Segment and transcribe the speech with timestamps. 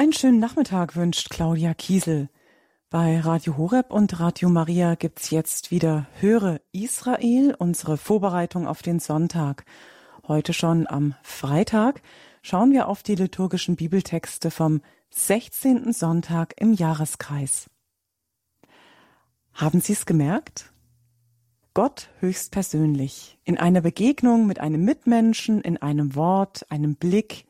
[0.00, 2.28] Einen schönen Nachmittag wünscht Claudia Kiesel.
[2.88, 9.00] Bei Radio Horeb und Radio Maria gibt's jetzt wieder Höre Israel, unsere Vorbereitung auf den
[9.00, 9.64] Sonntag.
[10.28, 12.00] Heute schon am Freitag
[12.42, 15.92] schauen wir auf die liturgischen Bibeltexte vom 16.
[15.92, 17.68] Sonntag im Jahreskreis.
[19.52, 20.72] Haben Sie es gemerkt?
[21.74, 27.47] Gott höchstpersönlich, in einer Begegnung mit einem Mitmenschen, in einem Wort, einem Blick,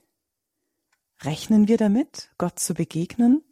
[1.23, 3.43] Rechnen wir damit, Gott zu begegnen?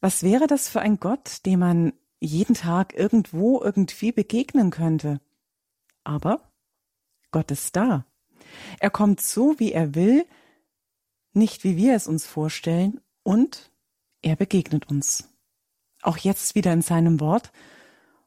[0.00, 5.20] Was wäre das für ein Gott, dem man jeden Tag irgendwo irgendwie begegnen könnte?
[6.02, 6.52] Aber
[7.30, 8.06] Gott ist da.
[8.80, 10.26] Er kommt so, wie er will,
[11.32, 13.70] nicht wie wir es uns vorstellen, und
[14.22, 15.28] er begegnet uns.
[16.00, 17.52] Auch jetzt wieder in seinem Wort,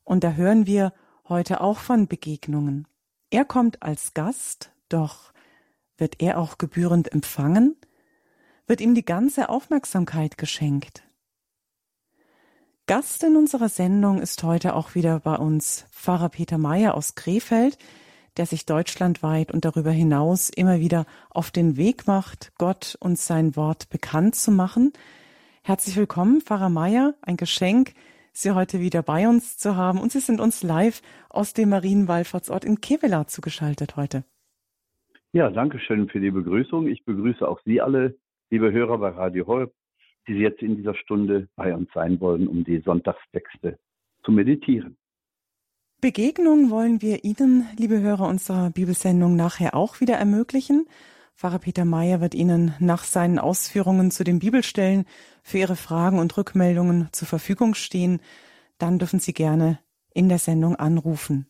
[0.04, 0.94] und da hören wir
[1.28, 2.88] heute auch von Begegnungen.
[3.32, 5.29] Er kommt als Gast, doch
[6.00, 7.76] wird er auch gebührend empfangen?
[8.68, 11.04] Wird ihm die ganze Aufmerksamkeit geschenkt?
[12.88, 17.78] Gast in unserer Sendung ist heute auch wieder bei uns Pfarrer Peter Meyer aus Krefeld,
[18.38, 23.56] der sich deutschlandweit und darüber hinaus immer wieder auf den Weg macht, Gott und sein
[23.56, 24.94] Wort bekannt zu machen.
[25.62, 27.94] Herzlich willkommen, Pfarrer Meyer, ein Geschenk,
[28.32, 30.00] Sie heute wieder bei uns zu haben.
[30.00, 34.24] Und Sie sind uns live aus dem Marienwallfahrtsort in Kevela zugeschaltet heute.
[35.32, 36.88] Ja, danke schön für die Begrüßung.
[36.88, 38.18] Ich begrüße auch Sie alle,
[38.50, 39.72] liebe Hörer bei Radio Horeb,
[40.28, 43.78] die jetzt in dieser Stunde bei uns sein wollen, um die Sonntagstexte
[44.24, 44.98] zu meditieren.
[46.02, 50.88] Begegnung wollen wir Ihnen, liebe Hörer unserer Bibelsendung, nachher auch wieder ermöglichen.
[51.36, 55.06] Pfarrer Peter Mayer wird Ihnen nach seinen Ausführungen zu den Bibelstellen
[55.44, 58.20] für Ihre Fragen und Rückmeldungen zur Verfügung stehen.
[58.80, 59.78] Dann dürfen Sie gerne
[60.12, 61.46] in der Sendung anrufen.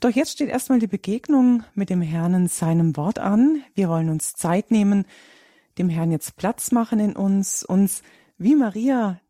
[0.00, 3.62] Doch jetzt steht erstmal die Begegnung mit dem Herrn in seinem Wort an.
[3.74, 5.04] Wir wollen uns Zeit nehmen,
[5.78, 8.02] dem Herrn jetzt Platz machen in uns, uns
[8.36, 9.20] wie Maria,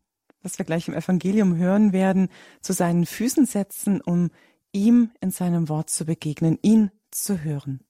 [0.41, 2.29] was wir gleich im Evangelium hören werden,
[2.61, 4.31] zu seinen Füßen setzen, um
[4.71, 7.81] ihm in seinem Wort zu begegnen, ihn zu hören.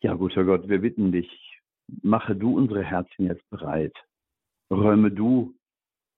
[0.00, 1.28] Ja, guter Gott, wir bitten dich,
[2.02, 3.94] mache du unsere Herzen jetzt bereit.
[4.70, 5.54] Räume du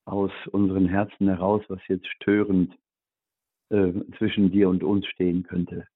[0.05, 2.77] aus unseren Herzen heraus, was jetzt störend
[3.71, 5.87] äh, zwischen dir und uns stehen könnte.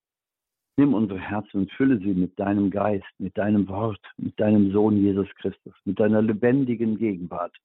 [0.77, 4.97] Nimm unsere Herzen und fülle sie mit deinem Geist, mit deinem Wort, mit deinem Sohn
[4.97, 7.57] Jesus Christus, mit deiner lebendigen Gegenwart.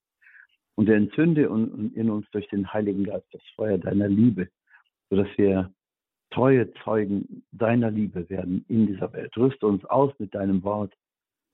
[0.75, 4.47] Und entzünde in uns durch den Heiligen Geist das Feuer deiner Liebe,
[5.09, 5.73] sodass wir
[6.31, 9.35] treue Zeugen deiner Liebe werden in dieser Welt.
[9.35, 10.93] Rüste uns aus mit deinem Wort,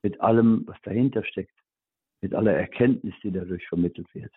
[0.02, 1.58] mit allem, was dahinter steckt,
[2.20, 4.32] mit aller Erkenntnis, die dadurch vermittelt wird.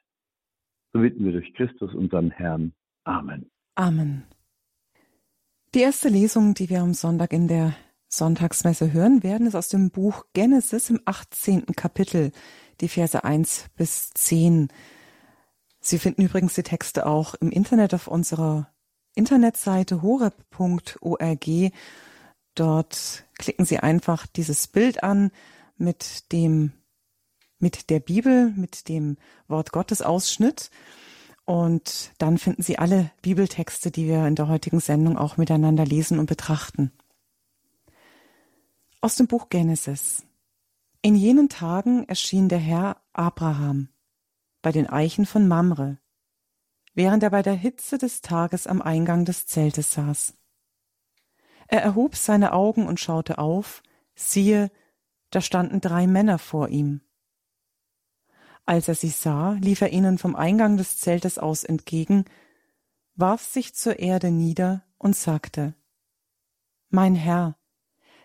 [0.94, 2.74] So bitten wir durch Christus, unseren Herrn.
[3.03, 3.50] Amen.
[3.79, 4.25] Amen.
[5.73, 7.78] Die erste Lesung, die wir am Sonntag in der
[8.09, 11.66] Sonntagsmesse hören werden, ist aus dem Buch Genesis im 18.
[11.78, 12.34] Kapitel,
[12.81, 14.67] die Verse 1 bis 10.
[15.79, 18.69] Sie finden übrigens die Texte auch im Internet auf unserer
[19.16, 21.47] Internetseite horeb.org.
[22.56, 25.31] Dort klicken Sie einfach dieses Bild an
[25.78, 26.73] mit dem,
[27.59, 29.16] mit der Bibel, mit dem
[29.47, 30.69] Wort Gottes Ausschnitt
[31.49, 36.19] und dann finden Sie alle Bibeltexte, die wir in der heutigen Sendung auch miteinander lesen
[36.19, 36.91] und betrachten.
[39.01, 40.27] Aus dem Buch Genesis.
[41.01, 43.89] In jenen Tagen erschien der Herr Abraham
[44.61, 45.97] bei den Eichen von Mamre,
[46.93, 50.35] während er bei der Hitze des Tages am Eingang des Zeltes saß.
[51.67, 53.81] Er erhob seine Augen und schaute auf,
[54.13, 54.69] siehe,
[55.31, 57.01] da standen drei Männer vor ihm.
[58.66, 62.25] Als er sie sah, lief er ihnen vom Eingang des Zeltes aus entgegen,
[63.16, 65.74] warf sich zur Erde nieder und sagte
[66.90, 67.58] Mein Herr,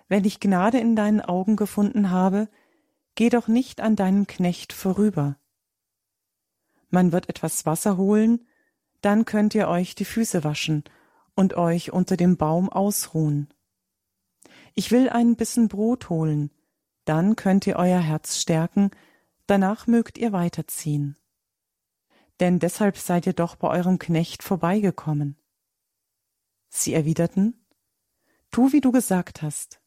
[0.08, 2.48] wenn ich Gnade in deinen Augen gefunden habe,
[3.14, 5.36] geh doch nicht an deinem Knecht vorüber.
[6.90, 8.46] Man wird etwas Wasser holen,
[9.00, 10.84] dann könnt ihr euch die Füße waschen
[11.34, 13.52] und euch unter dem Baum ausruhen.
[14.74, 16.50] Ich will einen Bissen Brot holen,
[17.04, 18.90] dann könnt ihr euer Herz stärken,
[19.46, 21.16] danach mögt ihr weiterziehen.
[22.40, 25.36] Denn deshalb seid ihr doch bei eurem Knecht vorbeigekommen.
[26.68, 27.64] Sie erwiderten,
[28.50, 29.80] Tu, wie du gesagt hast.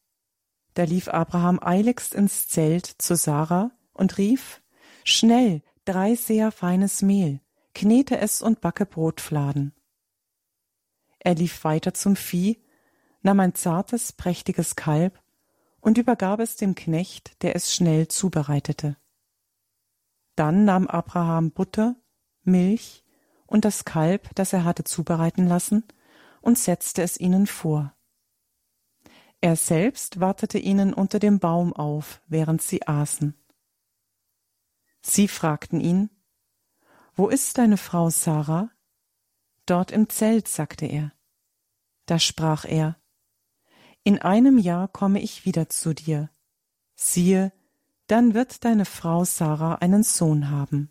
[0.74, 4.62] Da lief Abraham eiligst ins Zelt zu Sarah und rief,
[5.04, 7.40] Schnell, drei sehr feines Mehl,
[7.74, 9.74] knete es und backe Brotfladen.
[11.18, 12.62] Er lief weiter zum Vieh,
[13.22, 15.18] nahm ein zartes, prächtiges Kalb
[15.80, 18.96] und übergab es dem Knecht, der es schnell zubereitete.
[20.38, 21.96] Dann nahm Abraham Butter,
[22.44, 23.04] Milch
[23.46, 25.82] und das Kalb, das er hatte zubereiten lassen,
[26.40, 27.92] und setzte es ihnen vor.
[29.40, 33.34] Er selbst wartete ihnen unter dem Baum auf, während sie aßen.
[35.00, 36.08] Sie fragten ihn,
[37.16, 38.70] Wo ist deine Frau Sarah?
[39.66, 41.12] Dort im Zelt, sagte er.
[42.06, 42.96] Da sprach er,
[44.04, 46.30] In einem Jahr komme ich wieder zu dir.
[46.94, 47.52] Siehe,
[48.08, 50.90] dann wird deine Frau Sarah einen Sohn haben.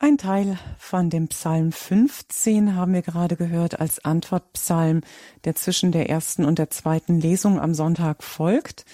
[0.00, 5.02] Ein Teil von dem Psalm 15 haben wir gerade gehört als Antwortpsalm,
[5.44, 8.84] der zwischen der ersten und der zweiten Lesung am Sonntag folgt.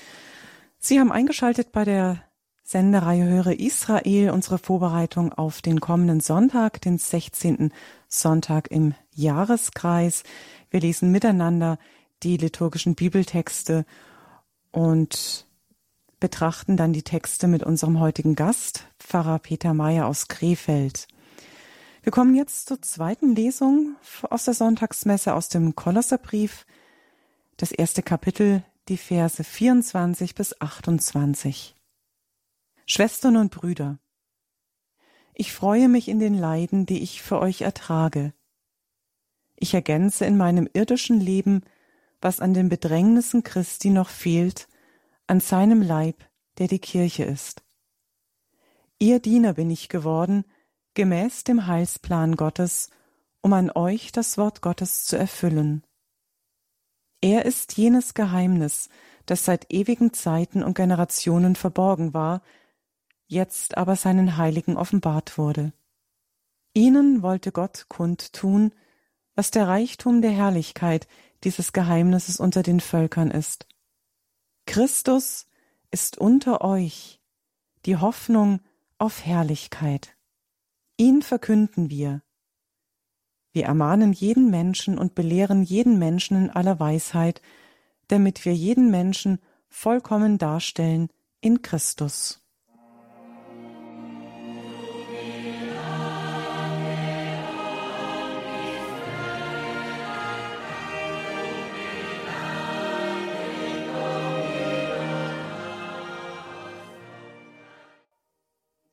[0.78, 2.22] Sie haben eingeschaltet bei der
[2.62, 7.72] Sendereihe Höre Israel, unsere Vorbereitung auf den kommenden Sonntag, den 16.
[8.08, 10.22] Sonntag im Jahreskreis.
[10.70, 11.78] Wir lesen miteinander
[12.22, 13.86] die liturgischen Bibeltexte
[14.70, 15.46] und
[16.20, 21.08] betrachten dann die Texte mit unserem heutigen Gast, Pfarrer Peter Meyer aus Krefeld.
[22.02, 23.96] Wir kommen jetzt zur zweiten Lesung
[24.30, 26.66] aus der Sonntagsmesse aus dem Kolosserbrief,
[27.56, 31.74] das erste Kapitel, die Verse 24 bis 28.
[32.86, 33.98] Schwestern und Brüder,
[35.34, 38.32] ich freue mich in den Leiden, die ich für euch ertrage.
[39.54, 41.62] Ich ergänze in meinem irdischen Leben,
[42.20, 44.68] was an den Bedrängnissen Christi noch fehlt,
[45.28, 46.24] an seinem Leib,
[46.58, 47.62] der die Kirche ist.
[48.98, 50.44] Ihr Diener bin ich geworden,
[50.94, 52.90] gemäß dem Heilsplan Gottes,
[53.42, 55.84] um an euch das Wort Gottes zu erfüllen.
[57.20, 58.88] Er ist jenes Geheimnis,
[59.26, 62.42] das seit ewigen Zeiten und Generationen verborgen war,
[63.26, 65.72] jetzt aber seinen Heiligen offenbart wurde.
[66.74, 68.72] Ihnen wollte Gott kundtun,
[69.34, 71.08] was der Reichtum der Herrlichkeit
[71.44, 73.66] dieses Geheimnisses unter den Völkern ist
[74.68, 75.46] Christus
[75.90, 77.22] ist unter euch,
[77.86, 78.60] die Hoffnung
[78.98, 80.14] auf Herrlichkeit.
[80.98, 82.20] Ihn verkünden wir.
[83.58, 87.42] Wir ermahnen jeden Menschen und belehren jeden Menschen in aller Weisheit,
[88.06, 91.08] damit wir jeden Menschen vollkommen darstellen
[91.40, 92.40] in Christus.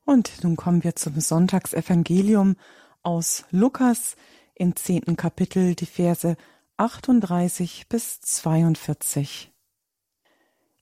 [0.04, 2.56] Und nun kommen wir zum Sonntagsevangelium
[3.04, 4.16] aus Lukas
[4.56, 6.36] im zehnten Kapitel, die Verse
[6.78, 9.52] 38 bis 42.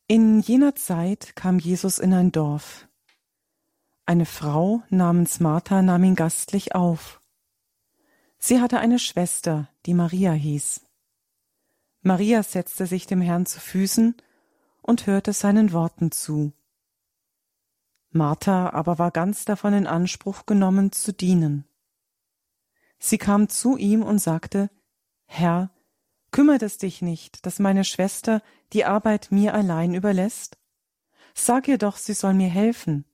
[0.07, 2.89] In jener Zeit kam Jesus in ein Dorf.
[4.07, 7.21] Eine Frau namens Martha nahm ihn gastlich auf.
[8.39, 10.83] Sie hatte eine Schwester, die Maria hieß.
[12.03, 14.15] Maria setzte sich dem Herrn zu Füßen
[14.83, 16.53] und hörte seinen Worten zu.
[18.11, 21.65] Martha aber war ganz davon in Anspruch genommen, zu dienen.
[23.07, 24.71] Sie kam zu ihm und sagte,
[25.27, 25.71] Herr,
[26.31, 28.41] kümmert es dich nicht, dass meine Schwester
[28.73, 30.57] die Arbeit mir allein überlässt?
[31.35, 33.05] Sag ihr doch, sie soll mir helfen.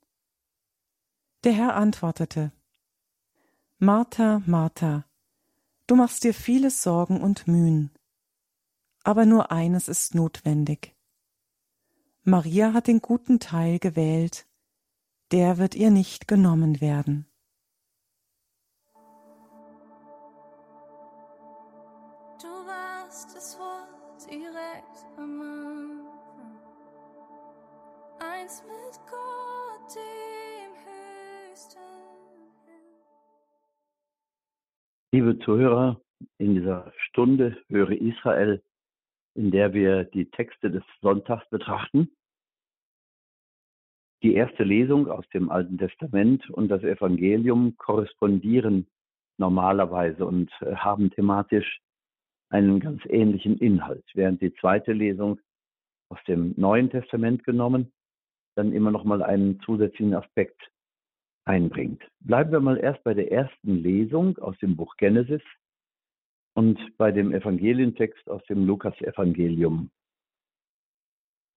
[1.43, 2.53] Der Herr antwortete,
[3.79, 5.07] Martha, Martha,
[5.89, 7.91] du machst dir viele Sorgen und Mühen,
[9.03, 10.95] aber nur eines ist notwendig.
[12.23, 14.47] Maria hat den guten Teil gewählt,
[15.33, 17.27] der wird ihr nicht genommen werden.
[23.27, 26.59] Das Wort direkt am Anfang,
[28.19, 31.79] eins mit Gott, dem Höchsten.
[35.13, 36.01] Liebe Zuhörer,
[36.39, 38.63] in dieser Stunde höre Israel,
[39.35, 42.11] in der wir die Texte des Sonntags betrachten,
[44.23, 48.87] die erste Lesung aus dem Alten Testament und das Evangelium korrespondieren
[49.37, 51.81] normalerweise und äh, haben thematisch
[52.51, 55.41] einen ganz ähnlichen Inhalt, während die zweite Lesung
[56.11, 57.93] aus dem Neuen Testament genommen
[58.61, 60.61] dann immer noch mal einen zusätzlichen Aspekt
[61.45, 62.03] einbringt.
[62.21, 65.43] Bleiben wir mal erst bei der ersten Lesung aus dem Buch Genesis
[66.55, 69.91] und bei dem Evangelientext aus dem Lukas-Evangelium.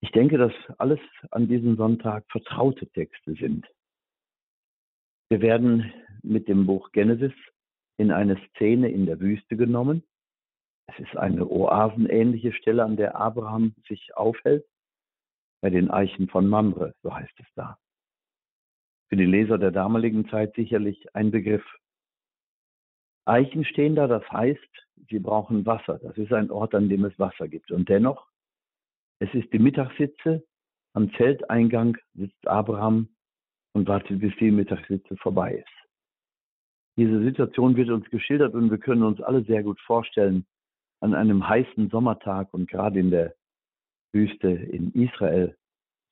[0.02, 1.00] Ich denke, dass alles
[1.32, 3.66] an diesem Sonntag vertraute Texte sind.
[5.30, 7.34] Wir werden mit dem Buch Genesis
[7.98, 10.04] in eine Szene in der Wüste genommen.
[10.88, 14.66] Es ist eine oasenähnliche Stelle, an der Abraham sich aufhält,
[15.62, 17.78] bei den Eichen von Mamre, so heißt es da.
[19.10, 21.66] Für die Leser der damaligen Zeit sicherlich ein Begriff.
[23.25, 26.00] Eichen stehen da, das heißt, sie brauchen Wasser.
[26.00, 27.72] Das ist ein Ort, an dem es Wasser gibt.
[27.72, 28.28] Und dennoch
[29.24, 30.44] es ist die Mittagssitze.
[30.94, 33.08] Am Zelteingang sitzt Abraham
[33.74, 35.90] und wartet, bis die Mittagssitze vorbei ist.
[36.98, 40.46] Diese Situation wird uns geschildert und wir können uns alle sehr gut vorstellen,
[41.03, 43.36] an einem heißen Sommertag und gerade in der
[44.13, 45.57] Wüste in Israel,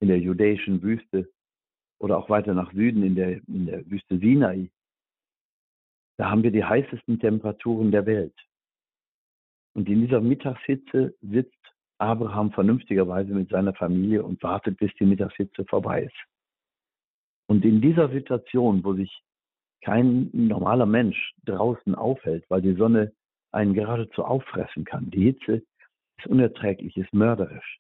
[0.02, 1.32] in der judäischen Wüste
[1.98, 4.70] oder auch weiter nach Süden in der, in der Wüste Sinai.
[6.18, 8.36] Da haben wir die heißesten Temperaturen der Welt.
[9.74, 11.56] Und in dieser Mittagshitze sitzt
[11.98, 16.26] Abraham vernünftigerweise mit seiner Familie und wartet, bis die Mittagshitze vorbei ist.
[17.48, 19.24] Und in dieser Situation, wo sich
[19.86, 23.14] kein normaler Mensch draußen aufhält, weil die Sonne
[23.52, 25.10] einen geradezu auffressen kann.
[25.12, 25.64] Die Hitze
[26.18, 27.80] ist unerträglich, ist mörderisch.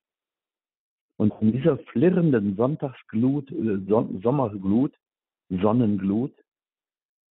[1.17, 3.77] Und in dieser flirrenden Sonntagsglut, äh,
[4.21, 4.95] Sommerglut,
[5.49, 6.33] Sonnenglut,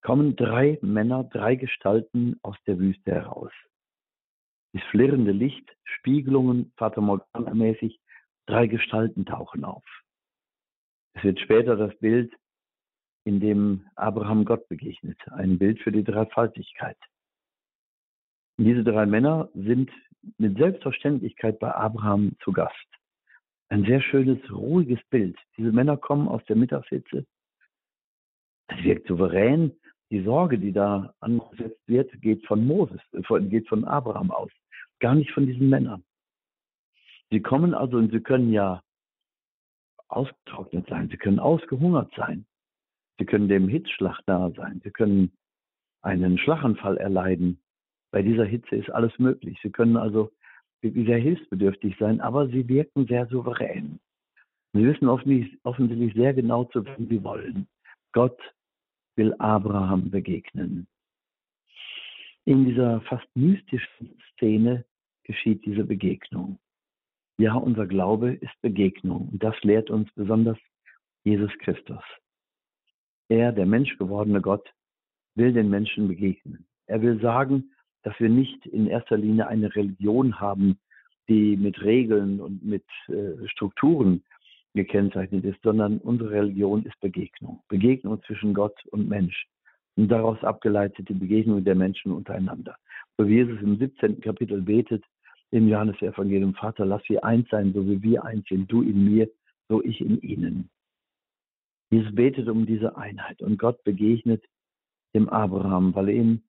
[0.02, 3.52] kommen drei Männer, drei Gestalten aus der Wüste heraus.
[4.72, 8.00] Das flirrende Licht, Spiegelungen, Vater Morgana-mäßig,
[8.46, 9.84] drei Gestalten tauchen auf.
[11.14, 12.32] Es wird später das Bild
[13.24, 15.18] in dem Abraham Gott begegnet.
[15.32, 16.96] Ein Bild für die Dreifaltigkeit.
[18.60, 19.90] Und diese drei Männer sind
[20.36, 22.74] mit Selbstverständlichkeit bei Abraham zu Gast.
[23.70, 25.38] Ein sehr schönes, ruhiges Bild.
[25.56, 27.24] Diese Männer kommen aus der Mittagshitze.
[28.66, 29.72] Es wirkt souverän.
[30.10, 34.50] Die Sorge, die da angesetzt wird, geht von Moses, äh, geht von Abraham aus.
[34.98, 36.04] Gar nicht von diesen Männern.
[37.30, 38.82] Sie kommen also und sie können ja
[40.08, 42.44] ausgetrocknet sein, sie können ausgehungert sein.
[43.18, 44.82] Sie können dem Hitzschlag nahe sein.
[44.84, 45.32] Sie können
[46.02, 47.58] einen Schlaganfall erleiden.
[48.10, 49.58] Bei dieser Hitze ist alles möglich.
[49.62, 50.30] Sie können also
[50.82, 54.00] sehr hilfsbedürftig sein, aber sie wirken sehr souverän.
[54.72, 57.68] Sie wissen offensichtlich sehr genau, zu wem sie wollen.
[58.12, 58.38] Gott
[59.16, 60.86] will Abraham begegnen.
[62.44, 64.84] In dieser fast mystischen Szene
[65.24, 66.58] geschieht diese Begegnung.
[67.38, 70.58] Ja, unser Glaube ist Begegnung und das lehrt uns besonders
[71.24, 72.02] Jesus Christus.
[73.28, 74.72] Er, der menschgewordene Gott,
[75.36, 76.66] will den Menschen begegnen.
[76.86, 80.78] Er will sagen, dass wir nicht in erster Linie eine Religion haben,
[81.28, 84.22] die mit Regeln und mit äh, Strukturen
[84.74, 87.60] gekennzeichnet ist, sondern unsere Religion ist Begegnung.
[87.68, 89.46] Begegnung zwischen Gott und Mensch.
[89.96, 92.76] Und daraus abgeleitet die Begegnung der Menschen untereinander.
[93.18, 94.20] So wie Jesus im 17.
[94.20, 95.04] Kapitel betet,
[95.50, 99.28] im Johannesevangelium, Vater, lass sie eins sein, so wie wir eins sind, du in mir,
[99.68, 100.70] so ich in ihnen.
[101.90, 104.44] Jesus betet um diese Einheit und Gott begegnet
[105.12, 106.42] dem Abraham, weil er ihm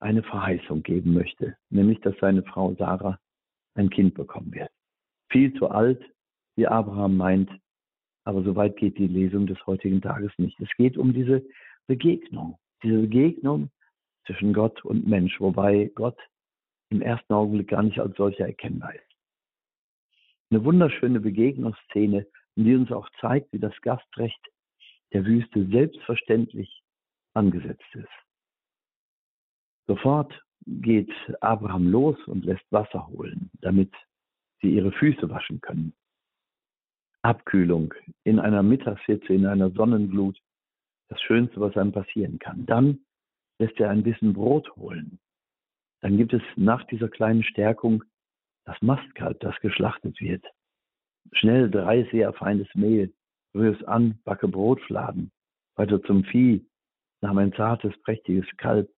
[0.00, 3.18] eine Verheißung geben möchte, nämlich dass seine Frau Sarah
[3.74, 4.70] ein Kind bekommen wird.
[5.30, 6.02] Viel zu alt,
[6.56, 7.50] wie Abraham meint,
[8.24, 10.58] aber so weit geht die Lesung des heutigen Tages nicht.
[10.60, 11.44] Es geht um diese
[11.86, 13.70] Begegnung, diese Begegnung
[14.26, 16.18] zwischen Gott und Mensch, wobei Gott
[16.90, 19.04] im ersten Augenblick gar nicht als solcher erkennbar ist.
[20.50, 22.26] Eine wunderschöne Begegnungsszene,
[22.56, 24.40] die uns auch zeigt, wie das Gastrecht
[25.12, 26.82] der Wüste selbstverständlich
[27.34, 28.29] angesetzt ist.
[29.90, 30.32] Sofort
[30.66, 33.92] geht Abraham los und lässt Wasser holen, damit
[34.60, 35.94] sie ihre Füße waschen können.
[37.22, 37.92] Abkühlung
[38.22, 40.38] in einer Mittagshitze, in einer Sonnenglut,
[41.08, 42.66] das Schönste, was einem passieren kann.
[42.66, 43.00] Dann
[43.58, 45.18] lässt er ein bisschen Brot holen.
[46.02, 48.04] Dann gibt es nach dieser kleinen Stärkung
[48.66, 50.46] das Mastkalb, das geschlachtet wird.
[51.32, 53.12] Schnell drei sehr feines Mehl,
[53.56, 55.32] rühr es an, backe Brotfladen,
[55.74, 56.64] weiter zum Vieh,
[57.22, 58.88] nahm ein zartes, prächtiges Kalb,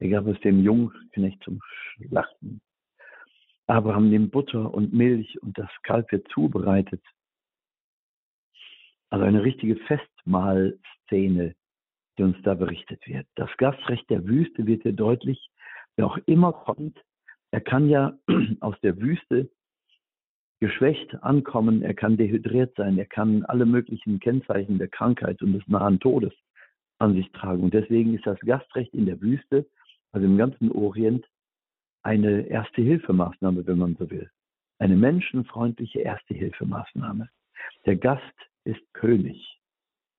[0.00, 2.60] er gab es dem Jungknecht zum Schlachten.
[3.66, 7.02] Abraham nimmt Butter und Milch und das Kalb wird zubereitet.
[9.10, 11.54] Also eine richtige Festmahlszene,
[12.18, 13.26] die uns da berichtet wird.
[13.34, 15.50] Das Gastrecht der Wüste wird hier deutlich,
[15.96, 16.98] wer auch immer kommt,
[17.50, 18.18] er kann ja
[18.60, 19.50] aus der Wüste
[20.60, 25.66] geschwächt ankommen, er kann dehydriert sein, er kann alle möglichen Kennzeichen der Krankheit und des
[25.68, 26.32] nahen Todes
[26.98, 27.62] an sich tragen.
[27.62, 29.66] Und deswegen ist das Gastrecht in der Wüste,
[30.12, 31.26] also im ganzen Orient,
[32.02, 34.30] eine Erste-Hilfemaßnahme, wenn man so will.
[34.78, 37.28] Eine menschenfreundliche Erste-Hilfemaßnahme.
[37.86, 38.22] Der Gast
[38.64, 39.60] ist König.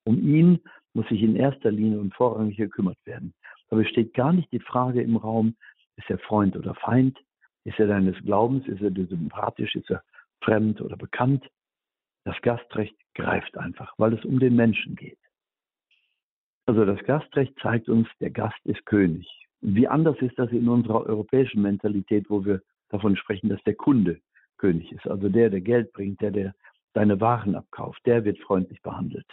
[0.03, 0.59] Um ihn
[0.93, 3.33] muss sich in erster Linie und vorrangig gekümmert werden.
[3.69, 5.55] Es steht gar nicht die Frage im Raum,
[5.95, 7.17] ist er Freund oder Feind?
[7.63, 8.67] Ist er deines Glaubens?
[8.67, 9.75] Ist er dir sympathisch?
[9.75, 10.03] Ist er
[10.41, 11.47] fremd oder bekannt.
[12.25, 15.17] Das Gastrecht greift einfach, weil es um den Menschen geht.
[16.65, 19.27] Also das Gastrecht zeigt uns, der Gast ist König.
[19.61, 24.19] Wie anders ist das in unserer europäischen Mentalität, wo wir davon sprechen, dass der Kunde
[24.61, 25.07] König ist.
[25.07, 26.55] Also der, der Geld bringt, der, der
[26.93, 29.25] seine Waren abkauft, der wird freundlich behandelt.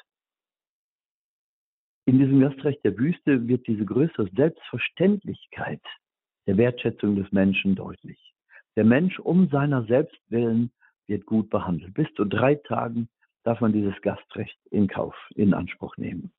[2.07, 5.83] In diesem Gastrecht der Wüste wird diese größere Selbstverständlichkeit
[6.47, 8.33] der Wertschätzung des Menschen deutlich.
[8.77, 10.71] Der Mensch um seiner selbst willen
[11.07, 11.93] wird gut behandelt.
[11.93, 13.11] Bis zu drei Tagen
[13.43, 16.33] darf man dieses Gastrecht in Kauf, in Anspruch nehmen.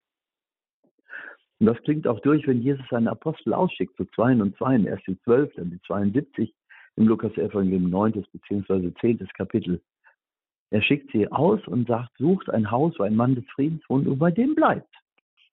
[1.59, 5.07] Und das klingt auch durch, wenn Jesus seine Apostel ausschickt, zu zwei und zwei, erst
[5.07, 6.53] die zwölf, dann die 72
[6.95, 8.25] im Lukas-Evangelium 9.
[8.31, 8.93] bzw.
[8.99, 9.27] 10.
[9.33, 9.81] Kapitel.
[10.71, 14.07] Er schickt sie aus und sagt, sucht ein Haus, wo ein Mann des Friedens wohnt
[14.07, 14.93] und bei dem bleibt.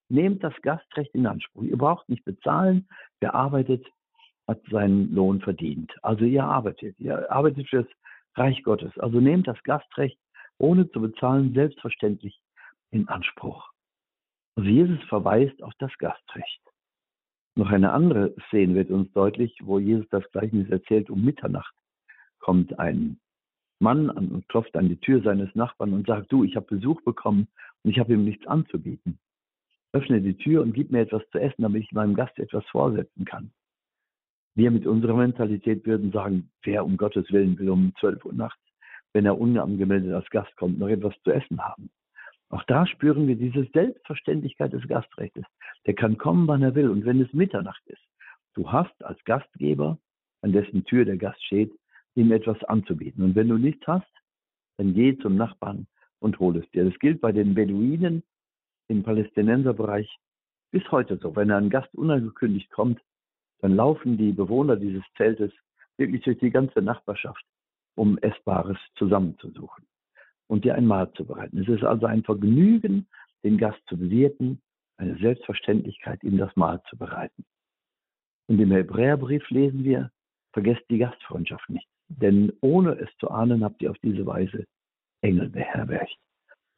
[0.08, 1.64] Nehmt das Gastrecht in Anspruch.
[1.64, 2.86] Ihr braucht nicht bezahlen.
[3.20, 3.84] Wer arbeitet,
[4.46, 5.92] hat seinen Lohn verdient.
[6.02, 6.94] Also ihr arbeitet.
[7.00, 7.92] Ihr arbeitet für das
[8.36, 8.96] Reich Gottes.
[8.98, 10.18] Also nehmt das Gastrecht
[10.58, 12.40] ohne zu bezahlen selbstverständlich
[12.90, 13.70] in Anspruch.
[14.56, 16.62] Also Jesus verweist auf das Gastrecht.
[17.56, 21.10] Noch eine andere Szene wird uns deutlich, wo Jesus das Gleichnis erzählt.
[21.10, 21.74] Um Mitternacht
[22.38, 23.18] kommt ein
[23.78, 27.02] Mann an und klopft an die Tür seines Nachbarn und sagt, du, ich habe Besuch
[27.02, 27.48] bekommen
[27.82, 29.18] und ich habe ihm nichts anzubieten.
[29.92, 33.24] Öffne die Tür und gib mir etwas zu essen, damit ich meinem Gast etwas vorsetzen
[33.24, 33.52] kann.
[34.54, 38.62] Wir mit unserer Mentalität würden sagen, wer um Gottes Willen will um 12 Uhr nachts,
[39.12, 41.90] wenn er unangemeldet als Gast kommt, noch etwas zu essen haben.
[42.48, 45.44] Auch da spüren wir diese Selbstverständlichkeit des Gastrechtes.
[45.86, 46.88] Der kann kommen, wann er will.
[46.88, 48.02] Und wenn es Mitternacht ist,
[48.54, 49.98] du hast als Gastgeber,
[50.42, 51.72] an dessen Tür der Gast steht,
[52.14, 53.24] ihm etwas anzubieten.
[53.24, 54.10] Und wenn du nichts hast,
[54.76, 55.86] dann geh zum Nachbarn
[56.20, 56.84] und hol es dir.
[56.84, 58.22] Das gilt bei den Beduinen
[58.88, 60.08] im Palästinenserbereich
[60.70, 61.34] bis heute so.
[61.34, 63.00] Wenn ein Gast unangekündigt kommt,
[63.60, 65.52] dann laufen die Bewohner dieses Zeltes
[65.96, 67.44] wirklich durch die ganze Nachbarschaft,
[67.96, 69.86] um Essbares zusammenzusuchen
[70.48, 71.58] und dir ein Mahl zu bereiten.
[71.58, 73.06] Es ist also ein Vergnügen,
[73.44, 74.60] den Gast zu bewirten,
[74.96, 77.44] eine Selbstverständlichkeit, ihm das Mahl zu bereiten.
[78.48, 80.10] Und im Hebräerbrief lesen wir,
[80.52, 84.64] vergesst die Gastfreundschaft nicht, denn ohne es zu ahnen, habt ihr auf diese Weise
[85.20, 86.16] Engel beherbergt.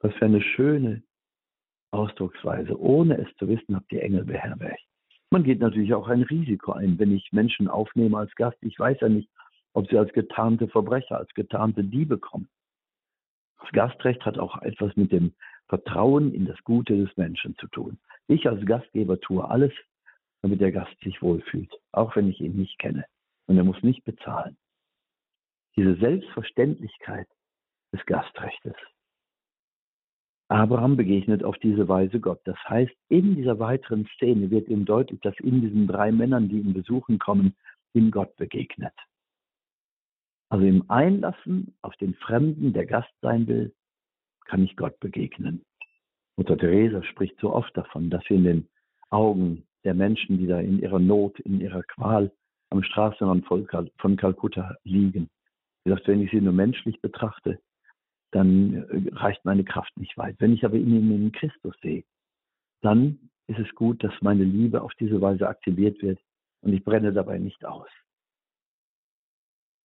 [0.01, 1.03] Was für eine schöne
[1.91, 2.79] Ausdrucksweise.
[2.79, 4.83] Ohne es zu wissen, habt ihr Engel beherbergt.
[5.31, 8.57] Man geht natürlich auch ein Risiko ein, wenn ich Menschen aufnehme als Gast.
[8.63, 9.29] Ich weiß ja nicht,
[9.75, 12.49] ob sie als getarnte Verbrecher, als getarnte Diebe kommen.
[13.61, 15.35] Das Gastrecht hat auch etwas mit dem
[15.67, 17.99] Vertrauen in das Gute des Menschen zu tun.
[18.27, 19.73] Ich als Gastgeber tue alles,
[20.43, 23.05] damit der Gast sich wohlfühlt, auch wenn ich ihn nicht kenne.
[23.47, 24.57] Und er muss nicht bezahlen.
[25.77, 27.29] Diese Selbstverständlichkeit
[27.93, 28.75] des Gastrechtes.
[30.49, 32.41] Abraham begegnet auf diese Weise Gott.
[32.45, 36.61] Das heißt, in dieser weiteren Szene wird ihm deutlich, dass in diesen drei Männern, die
[36.61, 37.55] ihn besuchen kommen,
[37.93, 38.95] ihm Gott begegnet.
[40.51, 43.75] Also im Einlassen auf den Fremden, der Gast sein will,
[44.47, 45.63] kann ich Gott begegnen.
[46.37, 48.69] Mutter Teresa spricht so oft davon, dass wir in den
[49.11, 52.33] Augen der Menschen, die da in ihrer Not, in ihrer Qual
[52.71, 55.29] am Straßenrand von Kalkutta liegen.
[55.85, 57.61] Sie sagt, wenn ich sie nur menschlich betrachte,
[58.31, 60.37] dann äh, reicht meine Kraft nicht weit.
[60.39, 62.05] Wenn ich aber in ihnen Christus sehe,
[62.83, 66.21] dann ist es gut, dass meine Liebe auf diese Weise aktiviert wird
[66.61, 67.89] und ich brenne dabei nicht aus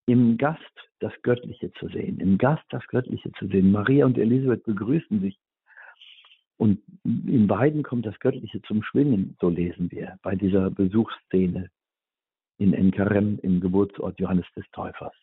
[0.06, 0.60] im Gast
[1.00, 3.72] das Göttliche zu sehen, im Gast das Göttliche zu sehen.
[3.72, 5.38] Maria und Elisabeth begrüßen sich
[6.56, 11.70] und in beiden kommt das Göttliche zum Schwingen, so lesen wir bei dieser Besuchsszene
[12.58, 15.14] in Enkarem im Geburtsort Johannes des Täufers.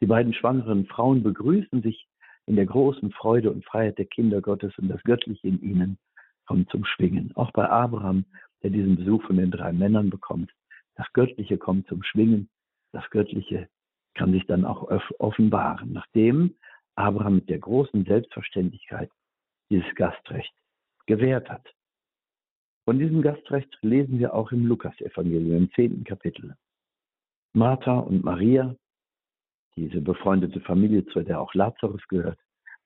[0.00, 2.06] Die beiden schwangeren Frauen begrüßen sich
[2.44, 5.98] in der großen Freude und Freiheit der Kinder Gottes und das Göttliche in ihnen
[6.46, 7.32] kommt zum Schwingen.
[7.34, 8.24] Auch bei Abraham,
[8.62, 10.52] der diesen Besuch von den drei Männern bekommt,
[10.94, 12.48] das Göttliche kommt zum Schwingen,
[12.92, 13.68] das Göttliche
[14.16, 16.56] kann sich dann auch offenbaren, nachdem
[16.96, 19.10] Abraham mit der großen Selbstverständlichkeit
[19.70, 20.52] dieses Gastrecht
[21.06, 21.66] gewährt hat.
[22.84, 26.56] Von diesem Gastrecht lesen wir auch im Lukas-Evangelium im zehnten Kapitel.
[27.52, 28.76] Martha und Maria,
[29.76, 32.38] diese befreundete Familie, zu der auch Lazarus gehört,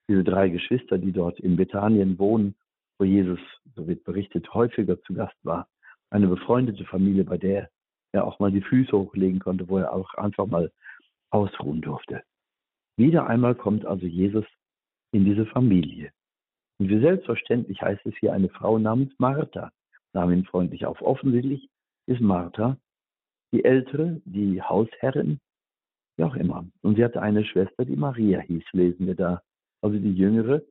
[0.07, 2.55] diese drei Geschwister, die dort in Bethanien wohnen,
[2.97, 3.39] wo Jesus,
[3.75, 5.67] so wird berichtet, häufiger zu Gast war.
[6.09, 7.69] Eine befreundete Familie, bei der
[8.11, 10.71] er auch mal die Füße hochlegen konnte, wo er auch einfach mal
[11.31, 12.23] ausruhen durfte.
[12.97, 14.45] Wieder einmal kommt also Jesus
[15.11, 16.11] in diese Familie.
[16.79, 19.71] Und wie selbstverständlich heißt es hier eine Frau namens Martha,
[20.13, 21.01] nahm ihn freundlich auf.
[21.01, 21.69] Offensichtlich
[22.07, 22.77] ist Martha
[23.51, 25.39] die ältere, die Hausherrin,
[26.17, 26.65] wie auch immer.
[26.81, 29.41] Und sie hatte eine Schwester, die Maria hieß, lesen wir da.
[29.81, 30.61] Also die jüngere,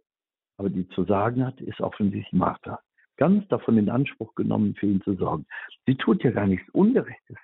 [0.57, 2.81] aber die zu sagen hat, ist offensichtlich Martha.
[3.17, 5.47] Ganz davon in Anspruch genommen, für ihn zu sorgen.
[5.87, 7.37] Sie tut ja gar nichts Ungerechtes.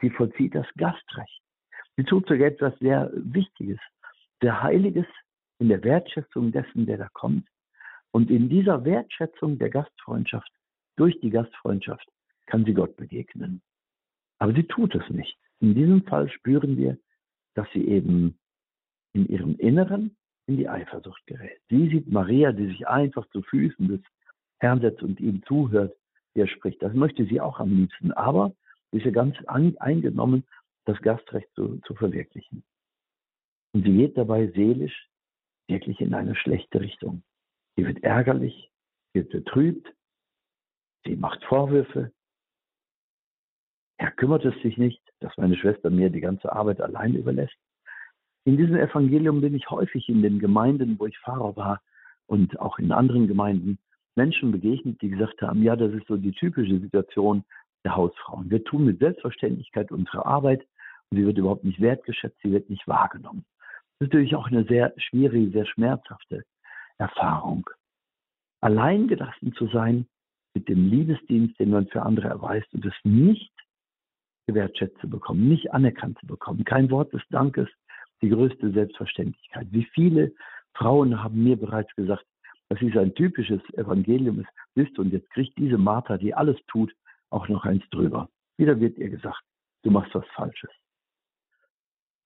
[0.00, 1.42] Sie vollzieht das Gastrecht.
[1.96, 3.78] Sie tut sogar etwas sehr Wichtiges,
[4.40, 5.06] sehr Heiliges
[5.58, 7.46] in der Wertschätzung dessen, der da kommt.
[8.12, 10.50] Und in dieser Wertschätzung der Gastfreundschaft,
[10.96, 12.06] durch die Gastfreundschaft,
[12.46, 13.62] kann sie Gott begegnen.
[14.38, 15.38] Aber sie tut es nicht.
[15.60, 16.98] In diesem Fall spüren wir,
[17.54, 18.38] dass sie eben
[19.12, 21.60] in ihrem Inneren in die Eifersucht gerät.
[21.68, 24.00] Sie sieht Maria, die sich einfach zu Füßen des
[24.58, 25.94] Herrn setzt und ihm zuhört,
[26.34, 26.82] wie er spricht.
[26.82, 28.12] Das möchte sie auch am liebsten.
[28.12, 28.52] Aber
[28.90, 30.44] sie ist ja ganz eingenommen
[30.84, 32.64] das Gastrecht zu, zu verwirklichen.
[33.72, 35.08] Und sie geht dabei seelisch
[35.68, 37.22] wirklich in eine schlechte Richtung.
[37.76, 38.70] Sie wird ärgerlich,
[39.12, 39.92] sie wird betrübt,
[41.04, 42.12] sie macht Vorwürfe.
[43.98, 47.56] Er kümmert es sich nicht, dass meine Schwester mir die ganze Arbeit allein überlässt.
[48.44, 51.82] In diesem Evangelium bin ich häufig in den Gemeinden, wo ich Pfarrer war
[52.26, 53.78] und auch in anderen Gemeinden
[54.16, 57.44] Menschen begegnet, die gesagt haben, ja, das ist so die typische Situation
[57.84, 58.50] der Hausfrauen.
[58.50, 60.66] Wir tun mit Selbstverständlichkeit unsere Arbeit
[61.10, 63.44] und sie wird überhaupt nicht wertgeschätzt, sie wird nicht wahrgenommen.
[63.98, 66.44] Das ist natürlich auch eine sehr schwierige, sehr schmerzhafte
[66.98, 67.68] Erfahrung.
[68.60, 70.06] Allein gelassen zu sein
[70.54, 73.52] mit dem Liebesdienst, den man für andere erweist und es nicht
[74.46, 77.68] gewertschätzt zu bekommen, nicht anerkannt zu bekommen, kein Wort des Dankes,
[78.20, 79.68] die größte Selbstverständlichkeit.
[79.70, 80.32] Wie viele
[80.74, 82.24] Frauen haben mir bereits gesagt,
[82.68, 86.92] dass dies ein typisches Evangelium ist, und jetzt kriegt diese Martha, die alles tut,
[87.30, 88.28] auch noch eins drüber.
[88.56, 89.42] Wieder wird ihr gesagt,
[89.82, 90.70] du machst was Falsches.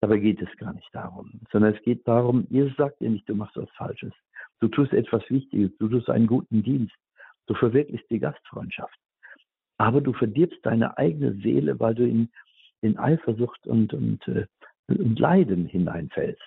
[0.01, 3.35] Dabei geht es gar nicht darum, sondern es geht darum, Jesus sagt dir nicht, du
[3.35, 4.13] machst was Falsches.
[4.61, 6.95] Du tust etwas Wichtiges, du tust einen guten Dienst,
[7.47, 8.99] du verwirklichst die Gastfreundschaft.
[9.79, 12.31] Aber du verdirbst deine eigene Seele, weil du in,
[12.81, 14.47] in Eifersucht und, und, äh,
[14.89, 16.43] und Leiden hineinfällst.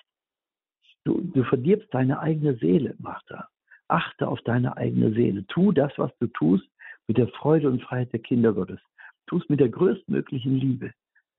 [1.04, 3.48] Du, du verdirbst deine eigene Seele, Martha.
[3.88, 5.46] Achte auf deine eigene Seele.
[5.48, 6.68] Tu das, was du tust,
[7.08, 8.80] mit der Freude und Freiheit der Kinder Gottes.
[9.26, 10.92] Tu es mit der größtmöglichen Liebe.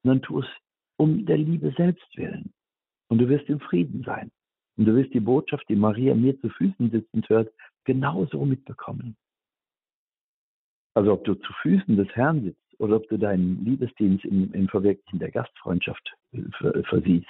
[0.04, 0.48] Dann tu es
[0.98, 2.52] um der Liebe selbst willen.
[3.08, 4.32] Und du wirst im Frieden sein.
[4.78, 7.52] Und du wirst die Botschaft, die Maria mir zu Füßen sitzend hört,
[7.86, 9.16] genauso mitbekommen.
[10.94, 14.68] Also ob du zu Füßen des Herrn sitzt oder ob du deinen Liebesdienst im, im
[14.68, 16.16] Verwirklichen der Gastfreundschaft
[16.90, 17.28] versiehst.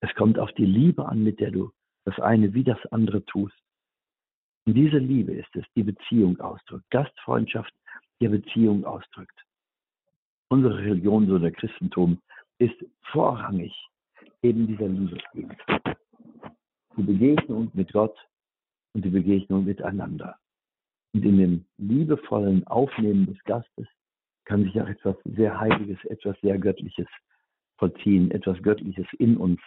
[0.00, 1.70] Es kommt auf die Liebe an, mit der du
[2.04, 3.61] das eine wie das andere tust.
[4.64, 6.88] Und diese Liebe ist es, die Beziehung ausdrückt.
[6.90, 7.72] Gastfreundschaft,
[8.20, 9.38] die Beziehung ausdrückt.
[10.48, 12.20] Unsere Religion, so der Christentum,
[12.58, 12.76] ist
[13.10, 13.74] vorrangig
[14.42, 15.60] eben dieser Liebesdienst.
[16.96, 18.16] Die Begegnung mit Gott
[18.94, 20.36] und die Begegnung miteinander.
[21.14, 23.86] Und in dem liebevollen Aufnehmen des Gastes
[24.44, 27.08] kann sich auch etwas sehr Heiliges, etwas sehr Göttliches
[27.78, 29.60] vollziehen, etwas Göttliches in uns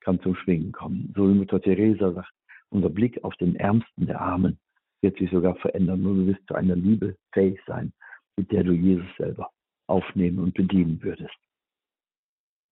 [0.00, 1.12] kann zum Schwingen kommen.
[1.16, 2.32] So wie Mutter Teresa sagt,
[2.74, 4.58] unser Blick auf den Ärmsten der Armen
[5.00, 6.02] wird sich sogar verändern.
[6.02, 7.92] Nur du wirst zu einer Liebe fähig sein,
[8.36, 9.50] mit der du Jesus selber
[9.86, 11.36] aufnehmen und bedienen würdest.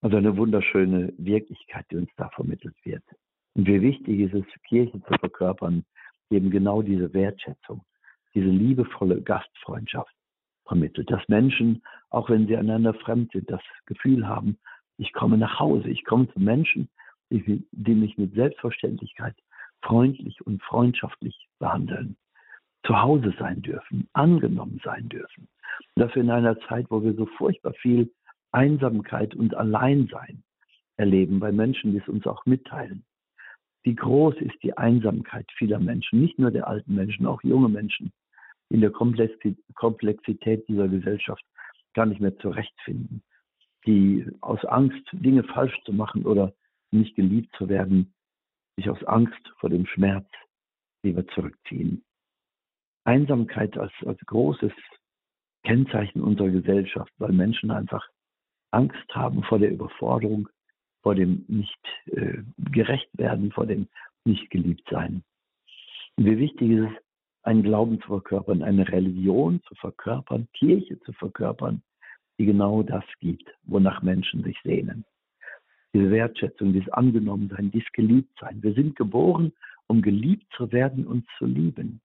[0.00, 3.04] Also eine wunderschöne Wirklichkeit, die uns da vermittelt wird.
[3.54, 5.84] Und wie wichtig ist es, Kirche zu verkörpern,
[6.30, 7.84] eben genau diese Wertschätzung,
[8.34, 10.14] diese liebevolle Gastfreundschaft
[10.66, 11.10] vermittelt.
[11.10, 14.58] Dass Menschen, auch wenn sie einander fremd sind, das Gefühl haben,
[14.96, 16.88] ich komme nach Hause, ich komme zu Menschen,
[17.30, 19.36] die mich mit Selbstverständlichkeit
[19.82, 22.16] freundlich und freundschaftlich behandeln,
[22.86, 25.48] zu Hause sein dürfen, angenommen sein dürfen.
[25.94, 28.12] Und wir in einer Zeit, wo wir so furchtbar viel
[28.52, 30.42] Einsamkeit und Alleinsein
[30.96, 33.04] erleben bei Menschen, die es uns auch mitteilen.
[33.82, 38.12] Wie groß ist die Einsamkeit vieler Menschen, nicht nur der alten Menschen, auch junge Menschen,
[38.68, 41.44] in der Komplexität dieser Gesellschaft
[41.94, 43.22] gar nicht mehr zurechtfinden,
[43.86, 46.54] die aus Angst, Dinge falsch zu machen oder
[46.90, 48.14] nicht geliebt zu werden,
[48.76, 50.26] sich aus Angst vor dem Schmerz
[51.02, 52.04] lieber zurückziehen.
[53.04, 54.72] Einsamkeit als, als großes
[55.64, 58.06] Kennzeichen unserer Gesellschaft, weil Menschen einfach
[58.70, 60.48] Angst haben vor der Überforderung,
[61.02, 63.88] vor dem nicht äh, gerecht werden, vor dem
[64.24, 65.24] nicht geliebt sein.
[66.16, 67.02] Wie wichtig ist es,
[67.42, 71.82] einen Glauben zu verkörpern, eine Religion zu verkörpern, Kirche zu verkörpern,
[72.38, 75.04] die genau das gibt, wonach Menschen sich sehnen.
[75.94, 78.62] Diese Wertschätzung, dieses Angenommensein, dieses Geliebtsein.
[78.62, 79.52] Wir sind geboren,
[79.86, 82.00] um geliebt zu werden und zu lieben.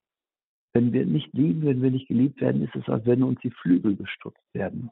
[0.74, 3.52] Wenn wir nicht lieben, wenn wir nicht geliebt werden, ist es, als wenn uns die
[3.52, 4.92] Flügel gestutzt werden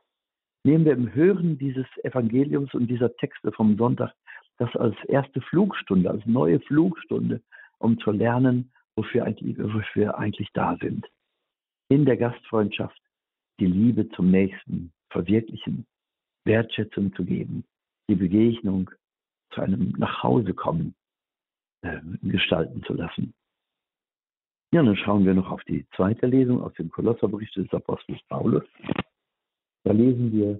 [0.65, 4.11] nehmen wir im Hören dieses Evangeliums und dieser Texte vom Sonntag
[4.57, 7.41] das als erste Flugstunde, als neue Flugstunde,
[7.77, 11.05] um zu lernen, wofür eigentlich, wofür wir eigentlich da sind.
[11.89, 12.99] In der Gastfreundschaft
[13.59, 15.85] die Liebe zum Nächsten verwirklichen,
[16.45, 17.63] Wertschätzung zu geben,
[18.09, 18.89] die Begegnung
[19.51, 20.95] zu einem Nachhausekommen
[21.81, 23.33] äh, gestalten zu lassen.
[24.73, 28.63] Ja, dann schauen wir noch auf die zweite Lesung aus dem Kolosserbrief des Apostels Paulus.
[29.83, 30.59] Da lesen wir,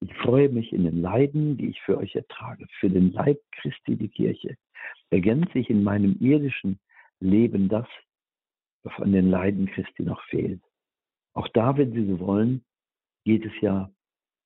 [0.00, 3.96] ich freue mich in den Leiden, die ich für euch ertrage, für den Leib Christi,
[3.96, 4.56] die Kirche.
[5.10, 6.78] Ergänze ich in meinem irdischen
[7.20, 7.86] Leben das,
[8.82, 10.62] was an den Leiden Christi noch fehlt.
[11.34, 12.64] Auch da, wenn Sie so wollen,
[13.24, 13.90] geht es ja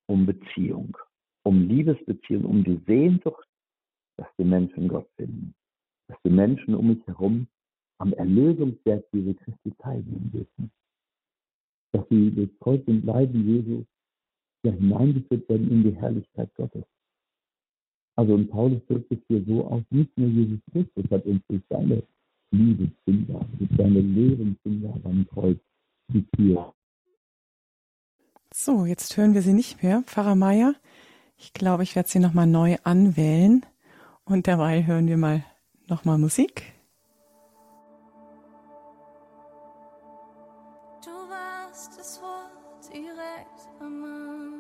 [0.07, 0.97] um Beziehung,
[1.45, 3.47] um Liebesbeziehung, um die Sehnsucht,
[4.17, 5.55] dass die Menschen Gott finden,
[6.09, 7.47] dass die Menschen um mich herum
[7.99, 10.71] am Erlösungswerk Jesu Christi teilnehmen dürfen,
[11.93, 13.85] dass sie durch Kreuz und Leiden Jesu
[14.65, 16.85] ja hineingeführt werden in die Herrlichkeit Gottes.
[18.17, 21.63] Also und Paulus drückt es hier so aus, nicht nur Jesus Christus hat uns durch
[21.69, 22.03] seine
[22.53, 25.59] Liebesfinger, mit seiner leeren Finger am Kreuz
[26.37, 26.75] Tür.
[28.53, 30.03] So, jetzt hören wir sie nicht mehr.
[30.03, 30.75] Pfarrer Meier,
[31.37, 33.64] ich glaube, ich werde sie nochmal neu anwählen.
[34.25, 35.44] Und derweil hören wir mal
[35.87, 36.73] nochmal Musik.
[41.05, 44.55] Du warst das Wort direkt am Anfang.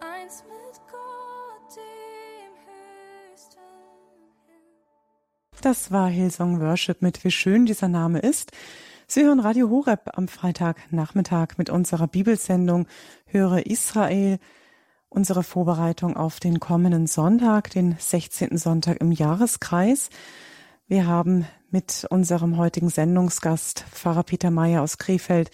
[0.00, 2.52] Eins mit Gott, dem
[3.32, 3.60] Höchsten.
[5.60, 8.52] Das war Hillsong Worship mit Wie schön dieser Name ist.
[9.06, 12.86] Sie hören Radio Horeb am Freitagnachmittag mit unserer Bibelsendung
[13.26, 14.38] Höre Israel,
[15.08, 18.56] unsere Vorbereitung auf den kommenden Sonntag, den 16.
[18.56, 20.08] Sonntag im Jahreskreis.
[20.86, 25.50] Wir haben mit unserem heutigen Sendungsgast Pfarrer Peter Mayer aus Krefeld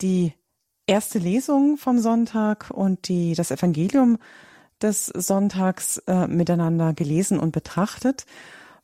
[0.00, 0.32] die
[0.86, 4.18] erste Lesung vom Sonntag und die, das Evangelium
[4.82, 8.26] des Sonntags äh, miteinander gelesen und betrachtet.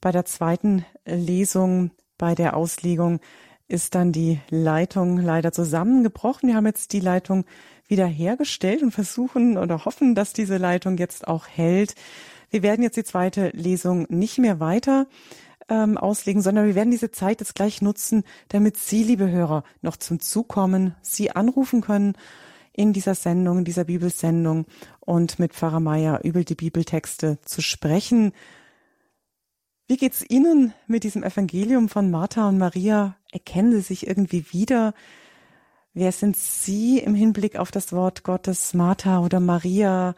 [0.01, 3.21] Bei der zweiten Lesung, bei der Auslegung,
[3.69, 6.49] ist dann die Leitung leider zusammengebrochen.
[6.49, 7.45] Wir haben jetzt die Leitung
[7.89, 11.95] wieder hergestellt und versuchen oder hoffen, dass diese Leitung jetzt auch hält.
[12.51, 15.07] Wir werden jetzt die zweite Lesung nicht mehr weiter
[15.69, 19.97] ähm, auslegen, sondern wir werden diese Zeit jetzt gleich nutzen, damit Sie, liebe Hörer, noch
[19.97, 22.15] zum Zug kommen, Sie anrufen können
[22.73, 24.67] in dieser Sendung, in dieser Bibelsendung
[25.01, 28.33] und mit Pfarrer Meier über die Bibeltexte zu sprechen.
[29.89, 33.17] Wie geht's Ihnen mit diesem Evangelium von Martha und Maria?
[33.31, 34.95] Erkennen Sie sich irgendwie wieder?
[35.95, 40.17] Wer sind Sie im Hinblick auf das Wort Gottes, Martha oder Maria?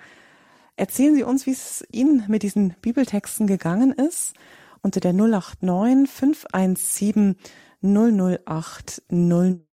[0.76, 4.32] Erzählen Sie uns, wie es Ihnen mit diesen Bibeltexten gegangen ist.
[4.80, 7.36] Unter der 089 517
[7.82, 9.66] 008 0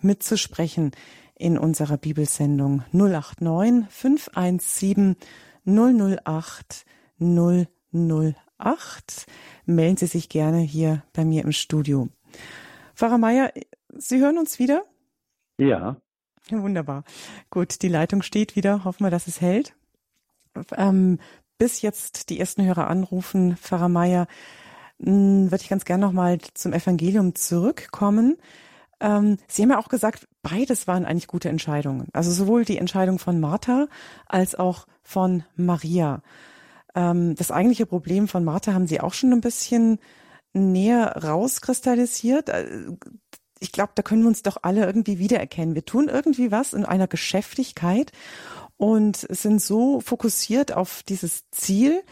[0.00, 0.92] mitzusprechen
[1.34, 5.16] in unserer Bibelsendung 089 517
[5.66, 6.86] 008
[7.18, 7.66] 008.
[9.64, 12.08] Melden Sie sich gerne hier bei mir im Studio.
[12.94, 13.52] Pfarrer Meier,
[13.96, 14.82] Sie hören uns wieder?
[15.58, 15.96] Ja,
[16.50, 17.04] Wunderbar.
[17.50, 18.84] Gut, die Leitung steht wieder.
[18.84, 19.74] Hoffen wir, dass es hält.
[20.76, 21.18] Ähm,
[21.58, 24.26] bis jetzt die ersten Hörer anrufen, Pfarrer Meier,
[24.98, 28.36] mh, würde ich ganz gerne nochmal zum Evangelium zurückkommen.
[29.00, 32.08] Ähm, Sie haben ja auch gesagt, beides waren eigentlich gute Entscheidungen.
[32.12, 33.88] Also sowohl die Entscheidung von Martha
[34.26, 36.22] als auch von Maria.
[36.96, 40.00] Ähm, das eigentliche Problem von Martha haben Sie auch schon ein bisschen
[40.52, 42.48] näher rauskristallisiert.
[42.48, 42.66] Äh,
[43.60, 45.74] Ich glaube, da können wir uns doch alle irgendwie wiedererkennen.
[45.74, 48.12] Wir tun irgendwie was in einer Geschäftigkeit
[48.76, 52.02] und sind so fokussiert auf dieses Ziel,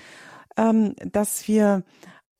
[0.56, 1.82] ähm, dass wir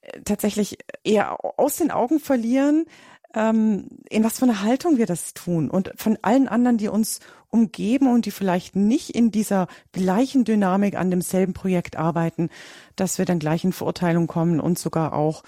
[0.01, 2.87] äh, tatsächlich eher aus den Augen verlieren,
[3.35, 7.21] ähm, in was für eine Haltung wir das tun und von allen anderen, die uns
[7.49, 12.49] umgeben und die vielleicht nicht in dieser gleichen Dynamik an demselben Projekt arbeiten,
[12.97, 15.43] dass wir dann gleich in Verurteilung kommen und sogar auch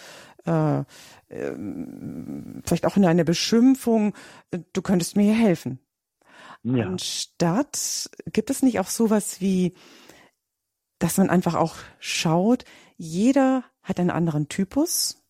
[0.44, 0.84] äh,
[1.28, 4.14] ähm, vielleicht auch in eine Beschimpfung,
[4.72, 5.80] du könntest mir hier helfen.
[6.62, 6.86] ja.
[6.86, 9.74] Anstatt gibt es nicht auch sowas wie,
[10.98, 12.64] dass man einfach auch schaut,
[12.96, 15.22] jeder hat einen anderen Typus,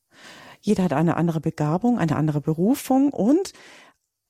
[0.67, 3.53] jeder hat eine andere Begabung, eine andere Berufung und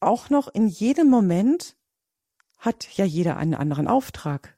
[0.00, 1.76] auch noch in jedem Moment
[2.58, 4.56] hat ja jeder einen anderen Auftrag.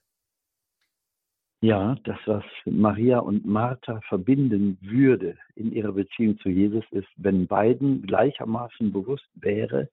[1.60, 7.46] Ja, das, was Maria und Martha verbinden würde in ihrer Beziehung zu Jesus, ist, wenn
[7.46, 9.88] beiden gleichermaßen bewusst wäre,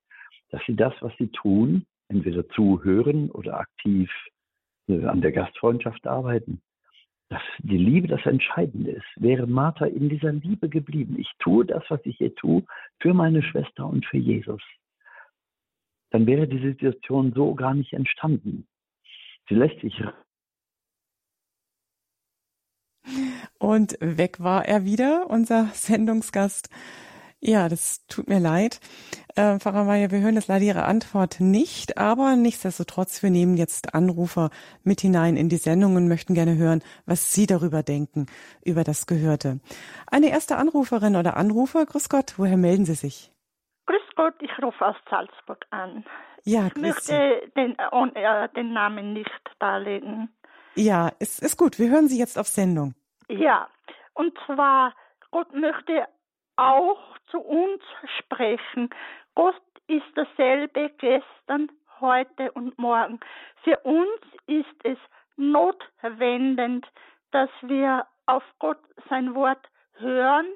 [0.50, 4.12] dass sie das, was sie tun, entweder zuhören oder aktiv
[4.88, 6.62] äh, an der Gastfreundschaft arbeiten,
[7.30, 9.08] dass die Liebe das Entscheidende ist.
[9.16, 12.64] Wäre Martha in dieser Liebe geblieben, ich tue das, was ich hier tue,
[13.00, 14.62] für meine Schwester und für Jesus,
[16.12, 18.68] dann wäre die Situation so gar nicht entstanden.
[19.50, 20.02] Sie lässt sich
[23.60, 26.70] Und weg war er wieder, unser Sendungsgast.
[27.48, 28.80] Ja, das tut mir leid.
[29.36, 33.94] Äh, Pfarrer Meier, wir hören das leider Ihre Antwort nicht, aber nichtsdestotrotz, wir nehmen jetzt
[33.94, 34.50] Anrufer
[34.84, 38.26] mit hinein in die Sendung und möchten gerne hören, was Sie darüber denken,
[38.64, 39.60] über das Gehörte.
[40.10, 43.32] Eine erste Anruferin oder Anrufer, grüß Gott, woher melden Sie sich?
[43.86, 46.04] Grüß Gott, ich rufe aus Salzburg an.
[46.46, 49.30] Ja, Ich möchte den, äh, den Namen nicht
[49.60, 50.30] darlegen.
[50.74, 52.96] Ja, es ist gut, wir hören Sie jetzt auf Sendung.
[53.30, 53.68] Ja,
[54.16, 54.96] und zwar,
[55.30, 56.08] Gott möchte
[56.58, 57.82] auch zu uns
[58.20, 58.90] sprechen.
[59.36, 63.20] Gott ist dasselbe gestern, heute und morgen.
[63.64, 64.98] Für uns ist es
[65.38, 66.86] notwendig,
[67.32, 70.48] dass wir auf Gott sein Wort hören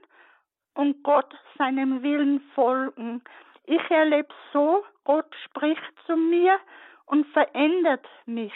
[0.74, 3.22] und Gott seinem Willen folgen.
[3.66, 6.58] Ich erlebe so, Gott spricht zu mir
[7.06, 8.54] und verändert mich.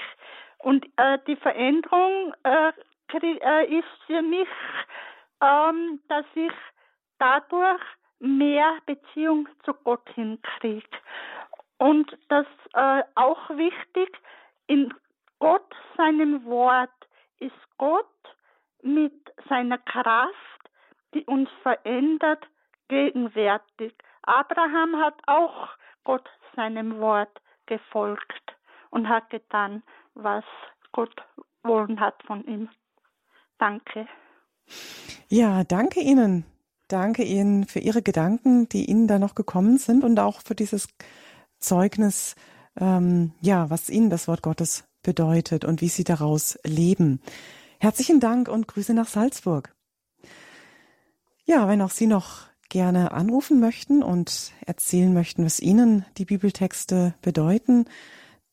[0.60, 2.72] Und äh, die Veränderung äh,
[3.12, 4.48] äh, ist für mich,
[5.42, 6.52] ähm, dass ich
[7.20, 7.82] dadurch
[8.20, 10.88] mehr Beziehung zu Gott hinkriege.
[11.78, 14.18] Und das äh, auch wichtig,
[14.68, 14.94] in
[15.40, 16.90] Gott, seinem Wort,
[17.40, 18.06] ist Gott
[18.82, 19.14] mit
[19.50, 20.32] seiner Kraft,
[21.14, 22.48] die uns verändert,
[22.88, 23.94] gegenwärtig.
[24.24, 25.70] Abraham hat auch
[26.04, 28.56] Gott seinem Wort gefolgt
[28.90, 30.44] und hat getan, was
[30.92, 31.16] Gott
[31.64, 32.70] wollen hat von ihm.
[33.58, 34.08] Danke.
[35.28, 36.46] Ja, danke Ihnen.
[36.88, 40.88] Danke Ihnen für Ihre Gedanken, die Ihnen da noch gekommen sind und auch für dieses
[41.60, 42.36] Zeugnis,
[42.80, 47.22] ähm, ja, was Ihnen das Wort Gottes bedeutet und wie Sie daraus leben.
[47.80, 49.74] Herzlichen Dank und Grüße nach Salzburg.
[51.46, 57.14] Ja, wenn auch Sie noch gerne anrufen möchten und erzählen möchten, was Ihnen die Bibeltexte
[57.22, 57.86] bedeuten,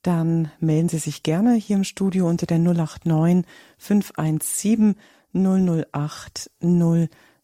[0.03, 3.47] dann melden Sie sich gerne hier im Studio unter der 089
[3.79, 4.97] 517
[5.33, 6.51] 008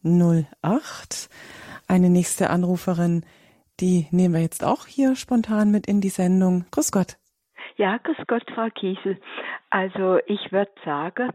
[0.06, 1.28] 008.
[1.88, 3.24] Eine nächste Anruferin,
[3.80, 6.64] die nehmen wir jetzt auch hier spontan mit in die Sendung.
[6.70, 7.16] Grüß Gott.
[7.76, 9.20] Ja, grüß Gott, Frau Kiesel.
[9.70, 11.30] Also ich würde sagen,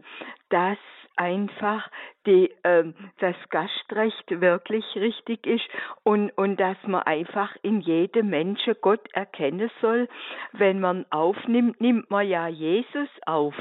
[0.48, 0.78] dass
[1.16, 1.88] einfach
[2.26, 5.64] die, ähm, das Gastrecht wirklich richtig ist
[6.02, 10.08] und, und dass man einfach in jedem Menschen Gott erkennen soll.
[10.52, 13.54] Wenn man aufnimmt, nimmt man ja Jesus auf.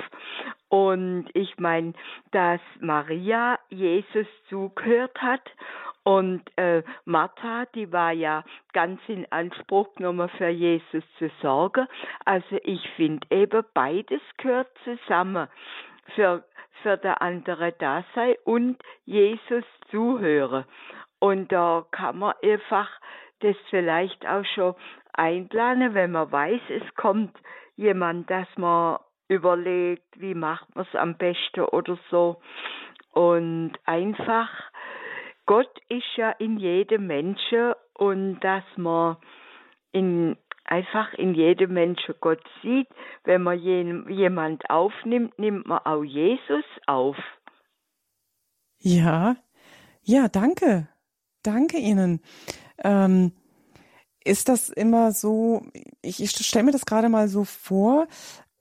[0.72, 1.92] Und ich meine,
[2.32, 5.42] dass Maria Jesus zugehört hat
[6.04, 11.88] und äh, Martha, die war ja ganz in Anspruch genommen für Jesus zu sorgen.
[12.24, 15.50] Also ich finde eben beides gehört zusammen.
[16.16, 16.46] Für
[16.84, 20.66] für der andere da sei und Jesus zuhöre.
[21.20, 22.90] Und da kann man einfach
[23.42, 24.76] das vielleicht auch schon
[25.14, 27.38] einplanen, wenn man weiß, es kommt
[27.76, 28.98] jemand, dass man
[29.32, 32.42] überlegt, wie macht man es am besten oder so.
[33.14, 34.50] Und einfach,
[35.46, 39.18] Gott ist ja in jedem Menschen und dass man
[39.92, 42.88] in einfach in jedem Menschen Gott sieht.
[43.24, 47.18] Wenn man jemand aufnimmt, nimmt man auch Jesus auf.
[48.80, 49.36] Ja,
[50.04, 50.88] ja, danke.
[51.44, 52.22] Danke Ihnen.
[52.84, 53.34] Ähm,
[54.24, 55.66] ist das immer so,
[56.02, 58.08] ich, ich stelle mir das gerade mal so vor,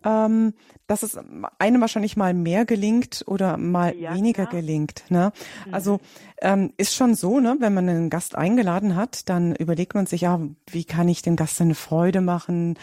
[0.04, 0.54] ähm,
[0.86, 1.18] dass es
[1.58, 4.60] einem wahrscheinlich mal mehr gelingt oder mal ja, weniger klar.
[4.60, 5.04] gelingt.
[5.08, 5.32] Ne?
[5.66, 5.74] Mhm.
[5.74, 6.00] Also
[6.40, 10.22] ähm, ist schon so, ne, wenn man einen Gast eingeladen hat, dann überlegt man sich,
[10.22, 12.78] ja, wie kann ich dem Gast eine Freude machen?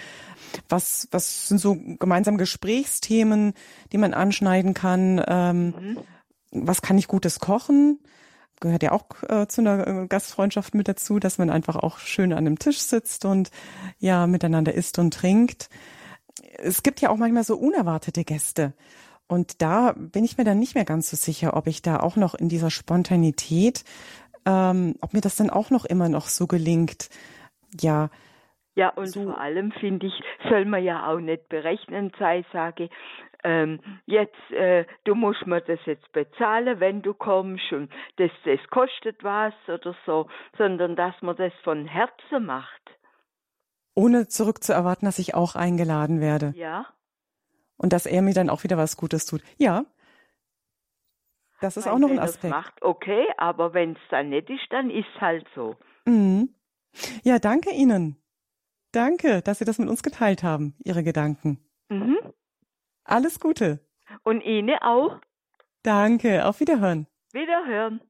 [0.69, 3.53] Was, was sind so gemeinsame Gesprächsthemen,
[3.91, 5.21] die man anschneiden kann?
[5.27, 5.97] Ähm, mhm.
[6.51, 7.99] Was kann ich Gutes kochen?
[8.59, 12.33] gehört ja auch äh, zu einer äh, Gastfreundschaft mit dazu, dass man einfach auch schön
[12.33, 13.51] an einem Tisch sitzt und
[13.99, 15.69] ja miteinander isst und trinkt
[16.57, 18.73] es gibt ja auch manchmal so unerwartete Gäste.
[19.27, 22.15] Und da bin ich mir dann nicht mehr ganz so sicher, ob ich da auch
[22.15, 23.83] noch in dieser Spontanität,
[24.45, 27.09] ähm, ob mir das dann auch noch immer noch so gelingt.
[27.79, 28.09] Ja.
[28.75, 29.23] Ja, und so.
[29.23, 30.13] vor allem finde ich,
[30.47, 32.89] soll man ja auch nicht berechnen sei, sage,
[33.43, 38.59] ähm, jetzt, äh, du musst mir das jetzt bezahlen, wenn du kommst und das, das
[38.69, 42.87] kostet was oder so, sondern dass man das von Herzen macht
[43.97, 46.53] ohne zurückzuerwarten, dass ich auch eingeladen werde.
[46.55, 46.85] Ja.
[47.77, 49.41] Und dass er mir dann auch wieder was Gutes tut.
[49.57, 49.85] Ja.
[51.61, 52.51] Das ist Weil auch noch ein Aspekt.
[52.51, 55.75] Macht, okay, aber wenn es dann nicht ist, dann ist halt so.
[56.05, 56.53] Mhm.
[57.23, 58.21] Ja, danke Ihnen.
[58.91, 61.59] Danke, dass Sie das mit uns geteilt haben, Ihre Gedanken.
[61.89, 62.17] Mhm.
[63.03, 63.79] Alles Gute.
[64.23, 65.19] Und Ihnen auch.
[65.81, 67.07] Danke, auf Wiederhören.
[67.33, 68.01] Wiederhören.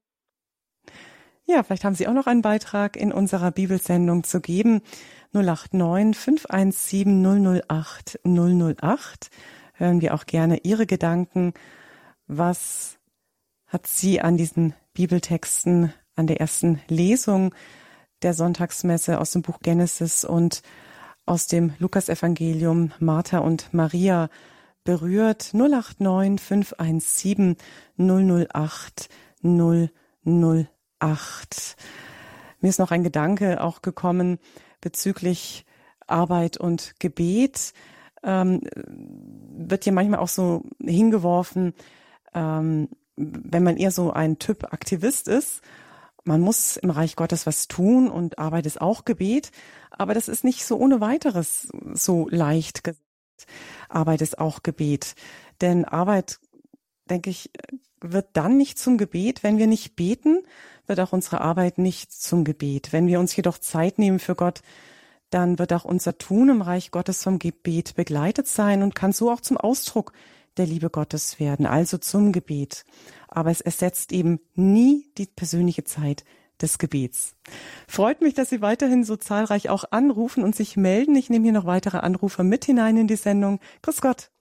[1.50, 4.82] Ja, vielleicht haben Sie auch noch einen Beitrag in unserer Bibelsendung zu geben.
[5.32, 9.30] 089 517 008 008
[9.72, 11.54] hören wir auch gerne Ihre Gedanken.
[12.28, 12.98] Was
[13.66, 17.56] hat Sie an diesen Bibeltexten, an der ersten Lesung
[18.24, 20.62] der Sonntagsmesse aus dem Buch Genesis und
[21.26, 24.28] aus dem Lukasevangelium Martha und Maria
[24.84, 25.54] berührt?
[25.54, 27.56] 089 517
[27.98, 29.08] 008
[29.44, 30.77] 008.
[32.60, 34.40] Mir ist noch ein Gedanke auch gekommen,
[34.82, 35.66] bezüglich
[36.08, 37.74] Arbeit und Gebet.
[38.24, 38.62] Ähm,
[39.58, 41.74] wird ja manchmal auch so hingeworfen,
[42.34, 45.62] ähm, wenn man eher so ein Typ Aktivist ist,
[46.28, 49.52] man muss im Reich Gottes was tun und Arbeit ist auch Gebet,
[49.92, 53.02] aber das ist nicht so ohne weiteres so leicht gesagt.
[53.88, 55.16] Arbeit ist auch Gebet,
[55.62, 56.40] denn Arbeit,
[57.10, 57.52] denke ich,
[58.02, 60.44] wird dann nicht zum Gebet, wenn wir nicht beten,
[60.86, 62.94] wird auch unsere Arbeit nicht zum Gebet.
[62.94, 64.62] Wenn wir uns jedoch Zeit nehmen für Gott,
[65.30, 69.30] dann wird auch unser Tun im Reich Gottes vom Gebet begleitet sein und kann so
[69.32, 70.14] auch zum Ausdruck
[70.56, 72.86] der Liebe Gottes werden, also zum Gebet.
[73.28, 76.24] Aber es ersetzt eben nie die persönliche Zeit
[76.62, 77.36] des Gebets.
[77.88, 81.16] Freut mich, dass Sie weiterhin so zahlreich auch anrufen und sich melden.
[81.16, 83.60] Ich nehme hier noch weitere Anrufer mit hinein in die Sendung.
[83.84, 84.32] Grüß Gott.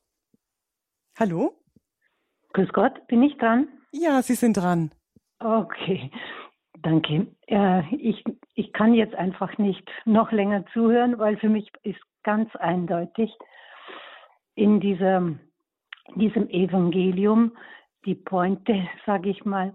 [1.18, 1.54] Hallo?
[2.56, 3.68] Grüß Gott, bin ich dran?
[3.92, 4.90] Ja, Sie sind dran.
[5.40, 6.10] Okay,
[6.80, 7.26] danke.
[7.48, 12.56] Äh, ich, ich kann jetzt einfach nicht noch länger zuhören, weil für mich ist ganz
[12.56, 13.30] eindeutig
[14.54, 15.34] in dieser,
[16.14, 17.54] diesem Evangelium
[18.06, 19.74] die Pointe, sage ich mal,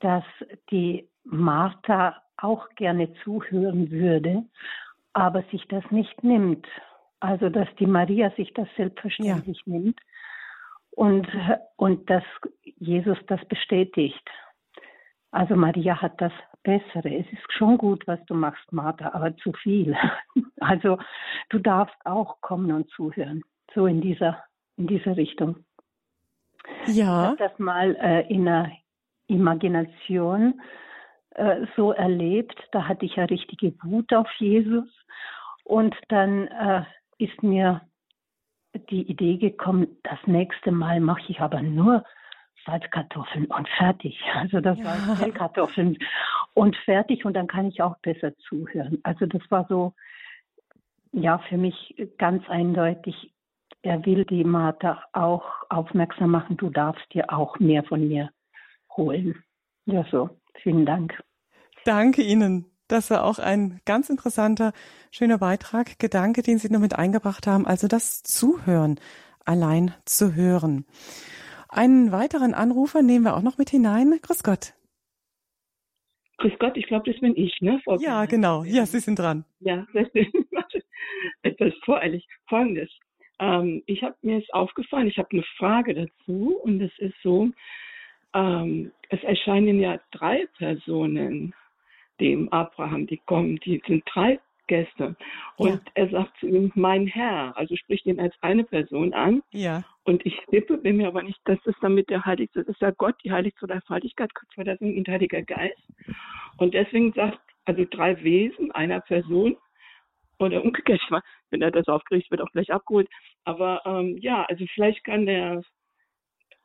[0.00, 0.24] dass
[0.72, 4.42] die Martha auch gerne zuhören würde,
[5.12, 6.66] aber sich das nicht nimmt.
[7.20, 9.72] Also dass die Maria sich das selbstverständlich ja.
[9.72, 10.00] nimmt
[10.96, 11.26] und,
[11.76, 12.24] und dass
[12.78, 14.28] Jesus das bestätigt.
[15.30, 16.32] Also Maria hat das
[16.62, 17.12] Bessere.
[17.12, 19.96] Es ist schon gut, was du machst, Martha, aber zu viel.
[20.60, 20.96] Also
[21.50, 23.42] du darfst auch kommen und zuhören.
[23.74, 24.42] So in dieser,
[24.78, 25.56] in dieser Richtung.
[26.86, 26.92] Ja.
[26.94, 28.70] Ich habe das mal äh, in einer
[29.26, 30.62] Imagination
[31.30, 32.56] äh, so erlebt.
[32.72, 34.88] Da hatte ich ja richtige Wut auf Jesus.
[35.64, 36.84] Und dann äh,
[37.18, 37.82] ist mir
[38.90, 42.04] die Idee gekommen, das nächste Mal mache ich aber nur
[42.66, 44.18] Salzkartoffeln und fertig.
[44.34, 44.84] Also das ja.
[44.84, 45.98] war Pellkartoffeln
[46.54, 48.98] und fertig und dann kann ich auch besser zuhören.
[49.02, 49.94] Also das war so,
[51.12, 53.32] ja, für mich ganz eindeutig.
[53.82, 56.56] Er will die Martha auch aufmerksam machen.
[56.56, 58.30] Du darfst dir auch mehr von mir
[58.96, 59.42] holen.
[59.86, 60.30] Ja, so.
[60.62, 61.22] Vielen Dank.
[61.84, 62.73] Danke Ihnen.
[62.88, 64.72] Das war auch ein ganz interessanter,
[65.10, 67.66] schöner Beitrag, Gedanke, den Sie noch mit eingebracht haben.
[67.66, 69.00] Also das Zuhören,
[69.44, 70.84] allein zu hören.
[71.68, 74.18] Einen weiteren Anrufer nehmen wir auch noch mit hinein.
[74.20, 74.74] Grüß Gott.
[76.38, 77.80] Grüß Gott, ich glaube, das bin ich, ne?
[77.84, 78.64] Frau ja, genau.
[78.64, 79.44] Ja, Sie sind dran.
[79.60, 80.86] Ja, das ist
[81.42, 82.26] etwas voreilig.
[82.48, 82.90] Folgendes.
[83.40, 87.50] Ähm, ich habe mir jetzt aufgefallen, ich habe eine Frage dazu und es ist so,
[88.34, 91.54] ähm, es erscheinen ja drei Personen
[92.20, 95.16] dem Abraham, die kommen, die sind drei Gäste.
[95.56, 95.80] Und ja.
[95.94, 99.42] er sagt zu ihm, mein Herr, also spricht ihn als eine Person an.
[99.52, 99.84] Ja.
[100.04, 102.90] Und ich tippe, bin mir aber nicht, dass das damit der Heiligste, das ist ja
[102.90, 105.82] Gott, die Heiligste oder Dreifaltigkeit, Gott sei Dank und Heiliger Geist.
[106.56, 109.56] Und deswegen sagt, also drei Wesen einer Person,
[110.38, 111.00] oder umgekehrt,
[111.50, 113.08] wenn er das aufkriegt, wird auch gleich abgeholt.
[113.44, 115.62] Aber ähm, ja, also vielleicht kann der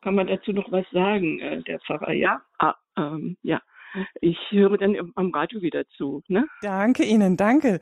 [0.02, 2.12] kann man dazu noch was sagen, äh, der Pfarrer?
[2.12, 2.40] Ja?
[2.58, 3.60] Ah, ähm, ja.
[4.20, 6.22] Ich höre dann am Radio wieder zu.
[6.28, 6.46] Ne?
[6.62, 7.80] Danke Ihnen, danke.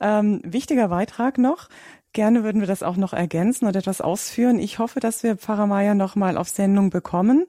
[0.00, 1.68] Ähm, wichtiger Beitrag noch.
[2.12, 4.58] Gerne würden wir das auch noch ergänzen und etwas ausführen.
[4.58, 7.46] Ich hoffe, dass wir Pfarrer Meier noch mal auf Sendung bekommen.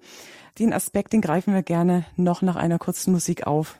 [0.59, 3.79] Den Aspekt, den greifen wir gerne noch nach einer kurzen Musik auf.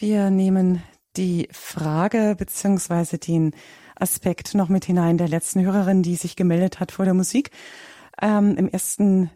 [0.00, 0.82] Wir nehmen
[1.16, 3.52] die Frage beziehungsweise den
[3.96, 7.50] Aspekt noch mit hinein der letzten Hörerin, die sich gemeldet hat vor der Musik.
[8.20, 9.30] Ähm, Im ersten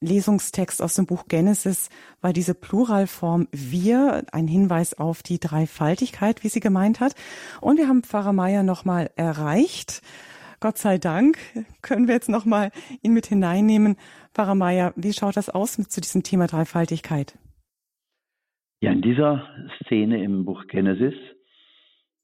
[0.00, 1.90] Lesungstext aus dem Buch Genesis
[2.20, 7.14] war diese Pluralform wir ein Hinweis auf die Dreifaltigkeit, wie sie gemeint hat.
[7.60, 10.02] Und wir haben Pfarrer Meier nochmal erreicht.
[10.58, 11.38] Gott sei Dank
[11.82, 13.96] können wir jetzt nochmal ihn mit hineinnehmen.
[14.34, 17.38] Pfarrer Meier, wie schaut das aus mit zu diesem Thema Dreifaltigkeit?
[18.82, 19.46] Ja, in dieser
[19.82, 21.14] Szene im Buch Genesis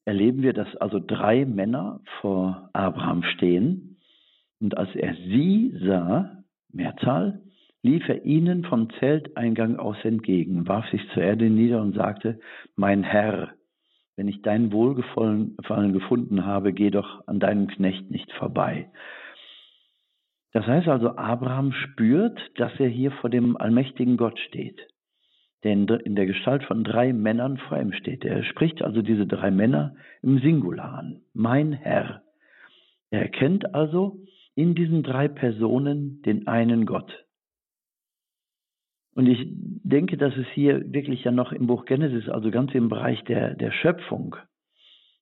[0.05, 3.97] erleben wir, dass also drei Männer vor Abraham stehen
[4.59, 6.43] und als er sie sah,
[6.73, 7.41] Mehrzahl,
[7.83, 12.39] lief er ihnen vom Zelteingang aus entgegen, warf sich zur Erde nieder und sagte,
[12.75, 13.53] mein Herr,
[14.15, 18.89] wenn ich dein Wohlgefallen gefunden habe, geh doch an deinem Knecht nicht vorbei.
[20.53, 24.87] Das heißt also, Abraham spürt, dass er hier vor dem allmächtigen Gott steht
[25.63, 28.23] der in der Gestalt von drei Männern vor ihm steht.
[28.23, 31.21] Er spricht also diese drei Männer im Singular an.
[31.33, 32.21] Mein Herr.
[33.09, 34.19] Er erkennt also
[34.55, 37.25] in diesen drei Personen den einen Gott.
[39.15, 42.87] Und ich denke, dass es hier wirklich ja noch im Buch Genesis, also ganz im
[42.87, 44.35] Bereich der, der Schöpfung,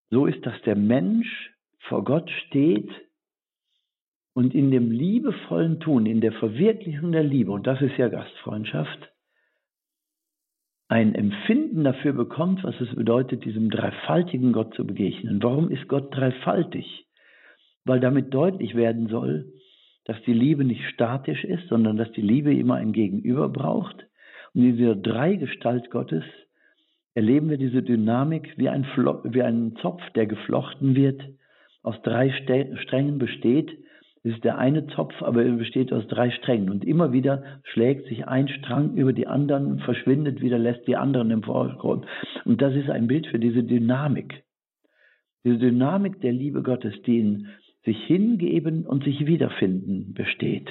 [0.10, 2.90] so ist, dass der Mensch vor Gott steht
[4.34, 9.12] und in dem liebevollen Tun, in der Verwirklichung der Liebe, und das ist ja Gastfreundschaft,
[10.88, 15.42] ein Empfinden dafür bekommt, was es bedeutet, diesem dreifaltigen Gott zu begegnen.
[15.42, 17.08] Warum ist Gott dreifaltig?
[17.86, 19.52] Weil damit deutlich werden soll,
[20.06, 24.06] dass die Liebe nicht statisch ist, sondern dass die Liebe immer ein Gegenüber braucht.
[24.54, 26.24] Und in dieser Dreigestalt Gottes
[27.16, 28.86] erleben wir diese Dynamik wie ein,
[29.24, 31.22] wie ein Zopf, der geflochten wird,
[31.82, 33.72] aus drei Strängen besteht,
[34.26, 36.72] Es ist der eine Zopf, aber er besteht aus drei Strängen.
[36.72, 41.30] Und immer wieder schlägt sich ein Strang über die anderen, verschwindet wieder, lässt die anderen
[41.30, 42.08] im Vordergrund.
[42.44, 44.44] Und das ist ein Bild für diese Dynamik.
[45.44, 47.48] Diese Dynamik der Liebe Gottes, die in
[47.86, 50.70] sich hingeben und sich wiederfinden besteht.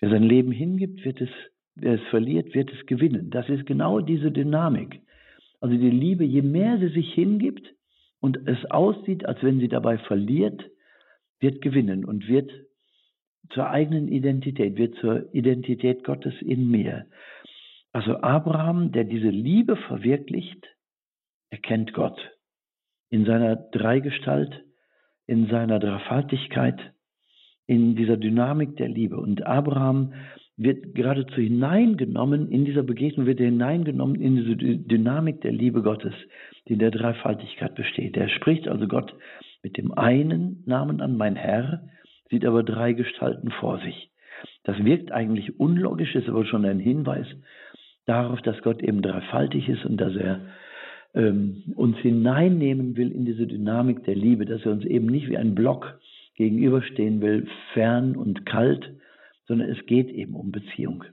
[0.00, 1.30] Wer sein Leben hingibt, wird es,
[1.76, 3.30] wer es verliert, wird es gewinnen.
[3.30, 5.00] Das ist genau diese Dynamik.
[5.60, 7.72] Also die Liebe, je mehr sie sich hingibt
[8.18, 10.60] und es aussieht, als wenn sie dabei verliert,
[11.42, 12.50] wird gewinnen und wird
[13.50, 17.06] zur eigenen Identität, wird zur Identität Gottes in mir.
[17.92, 20.66] Also Abraham, der diese Liebe verwirklicht,
[21.50, 22.18] erkennt Gott
[23.10, 24.64] in seiner Dreigestalt,
[25.26, 26.80] in seiner Dreifaltigkeit,
[27.66, 29.18] in dieser Dynamik der Liebe.
[29.18, 30.14] Und Abraham
[30.56, 36.14] wird geradezu hineingenommen, in dieser Begegnung wird er hineingenommen in diese Dynamik der Liebe Gottes,
[36.68, 38.16] die in der Dreifaltigkeit besteht.
[38.16, 39.14] Er spricht also Gott
[39.62, 41.82] mit dem einen Namen an, mein Herr,
[42.30, 44.10] sieht aber drei Gestalten vor sich.
[44.64, 47.26] Das wirkt eigentlich unlogisch, ist aber schon ein Hinweis
[48.06, 50.40] darauf, dass Gott eben dreifaltig ist und dass er
[51.14, 55.36] ähm, uns hineinnehmen will in diese Dynamik der Liebe, dass er uns eben nicht wie
[55.36, 56.00] ein Block
[56.36, 58.90] gegenüberstehen will, fern und kalt,
[59.46, 61.04] sondern es geht eben um Beziehung.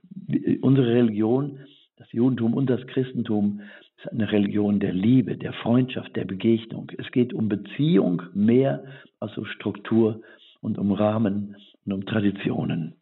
[0.62, 1.60] Unsere Religion,
[1.98, 3.62] das Judentum und das Christentum
[4.00, 6.92] ist eine Religion der Liebe, der Freundschaft, der Begegnung.
[6.98, 8.84] Es geht um Beziehung mehr
[9.20, 10.22] als um Struktur
[10.62, 12.96] und um Rahmen und um Traditionen.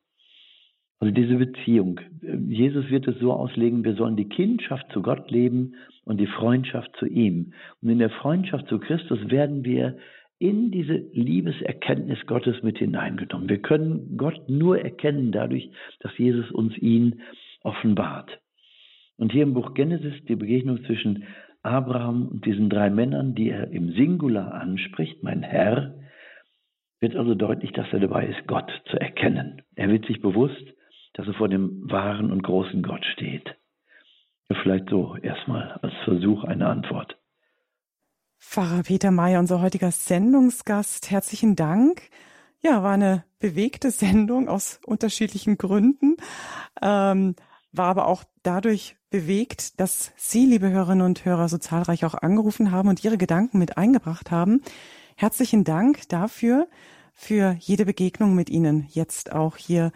[1.00, 2.00] Also diese Beziehung.
[2.48, 5.76] Jesus wird es so auslegen, wir sollen die Kindschaft zu Gott leben
[6.06, 7.54] und die Freundschaft zu ihm.
[7.82, 9.98] Und in der Freundschaft zu Christus werden wir
[10.40, 13.50] in diese Liebeserkenntnis Gottes mit hineingenommen.
[13.50, 15.70] Wir können Gott nur erkennen dadurch,
[16.00, 17.22] dass Jesus uns ihn
[17.62, 18.40] offenbart.
[19.18, 21.26] Und hier im Buch Genesis die Begegnung zwischen
[21.64, 25.96] Abraham und diesen drei Männern, die er im Singular anspricht, mein Herr,
[27.00, 29.62] wird also deutlich, dass er dabei ist, Gott zu erkennen.
[29.76, 30.64] Er wird sich bewusst,
[31.14, 33.56] dass er vor dem wahren und großen Gott steht.
[34.64, 37.18] Vielleicht so erstmal als Versuch eine Antwort.
[38.40, 42.02] Pfarrer Peter Mayer, unser heutiger Sendungsgast, herzlichen Dank.
[42.62, 46.16] Ja, war eine bewegte Sendung aus unterschiedlichen Gründen,
[46.82, 47.36] ähm,
[47.72, 52.72] war aber auch dadurch bewegt, dass Sie, liebe Hörerinnen und Hörer, so zahlreich auch angerufen
[52.72, 54.62] haben und Ihre Gedanken mit eingebracht haben.
[55.16, 56.68] Herzlichen Dank dafür,
[57.14, 59.92] für jede Begegnung mit Ihnen, jetzt auch hier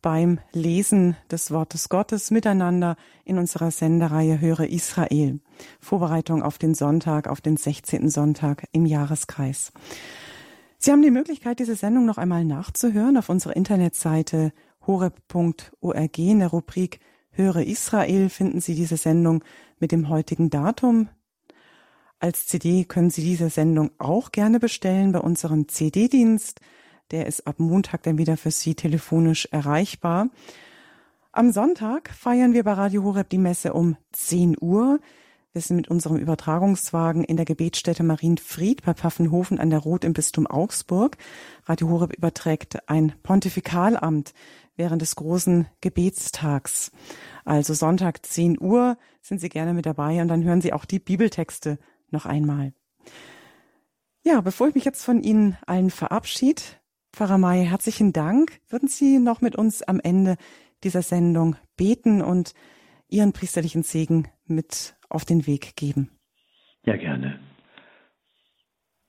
[0.00, 5.40] beim Lesen des Wortes Gottes miteinander in unserer Sendereihe Höre Israel.
[5.80, 8.08] Vorbereitung auf den Sonntag, auf den 16.
[8.10, 9.72] Sonntag im Jahreskreis.
[10.78, 14.52] Sie haben die Möglichkeit, diese Sendung noch einmal nachzuhören auf unserer Internetseite
[14.86, 19.42] horeb.org in der Rubrik Höre Israel finden Sie diese Sendung
[19.78, 21.08] mit dem heutigen Datum.
[22.18, 26.60] Als CD können Sie diese Sendung auch gerne bestellen bei unserem CD-Dienst
[27.12, 30.28] der ist ab Montag dann wieder für Sie telefonisch erreichbar.
[31.30, 34.98] Am Sonntag feiern wir bei Radio Horeb die Messe um 10 Uhr.
[35.52, 40.14] Wir sind mit unserem Übertragungswagen in der Gebetsstätte Marienfried bei Pfaffenhofen an der Rot im
[40.14, 41.18] Bistum Augsburg.
[41.66, 44.32] Radio Horeb überträgt ein Pontifikalamt
[44.76, 46.90] während des großen Gebetstags.
[47.44, 50.98] Also Sonntag 10 Uhr sind Sie gerne mit dabei und dann hören Sie auch die
[50.98, 51.78] Bibeltexte
[52.10, 52.72] noch einmal.
[54.24, 56.62] Ja, bevor ich mich jetzt von Ihnen allen verabschiede,
[57.12, 58.60] Pfarrer May, herzlichen Dank.
[58.68, 60.36] Würden Sie noch mit uns am Ende
[60.82, 62.54] dieser Sendung beten und
[63.08, 66.10] Ihren priesterlichen Segen mit auf den Weg geben?
[66.86, 67.38] Ja, gerne.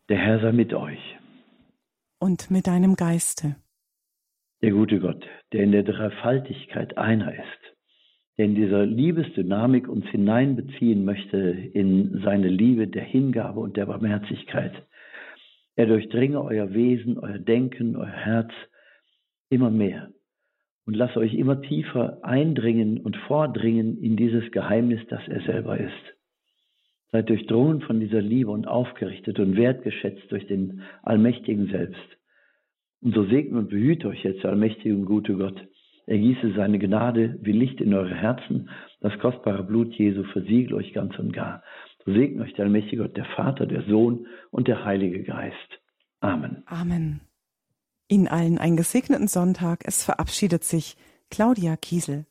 [0.10, 1.00] Der Herr sei mit euch.
[2.20, 3.56] Und mit deinem Geiste.
[4.64, 7.76] Der gute Gott, der in der Dreifaltigkeit einer ist,
[8.38, 14.72] der in dieser Liebesdynamik uns hineinbeziehen möchte in seine Liebe der Hingabe und der Barmherzigkeit,
[15.76, 18.52] er durchdringe euer Wesen, euer Denken, euer Herz
[19.50, 20.14] immer mehr
[20.86, 25.92] und lasse euch immer tiefer eindringen und vordringen in dieses Geheimnis, das er selber ist.
[27.12, 32.18] Seid durchdrungen von dieser Liebe und aufgerichtet und wertgeschätzt durch den Allmächtigen selbst.
[33.04, 35.62] Und so segne und behüte euch jetzt, allmächtige und gute Gott.
[36.06, 38.70] Er gieße seine Gnade wie Licht in eure Herzen.
[39.02, 41.64] Das kostbare Blut Jesu versiegelt euch ganz und gar.
[42.06, 45.56] So segne euch der allmächtige Gott, der Vater, der Sohn und der Heilige Geist.
[46.20, 46.64] Amen.
[46.66, 47.22] Amen.
[48.08, 49.82] Ihnen allen einen gesegneten Sonntag.
[49.86, 50.96] Es verabschiedet sich
[51.30, 52.26] Claudia Kiesel.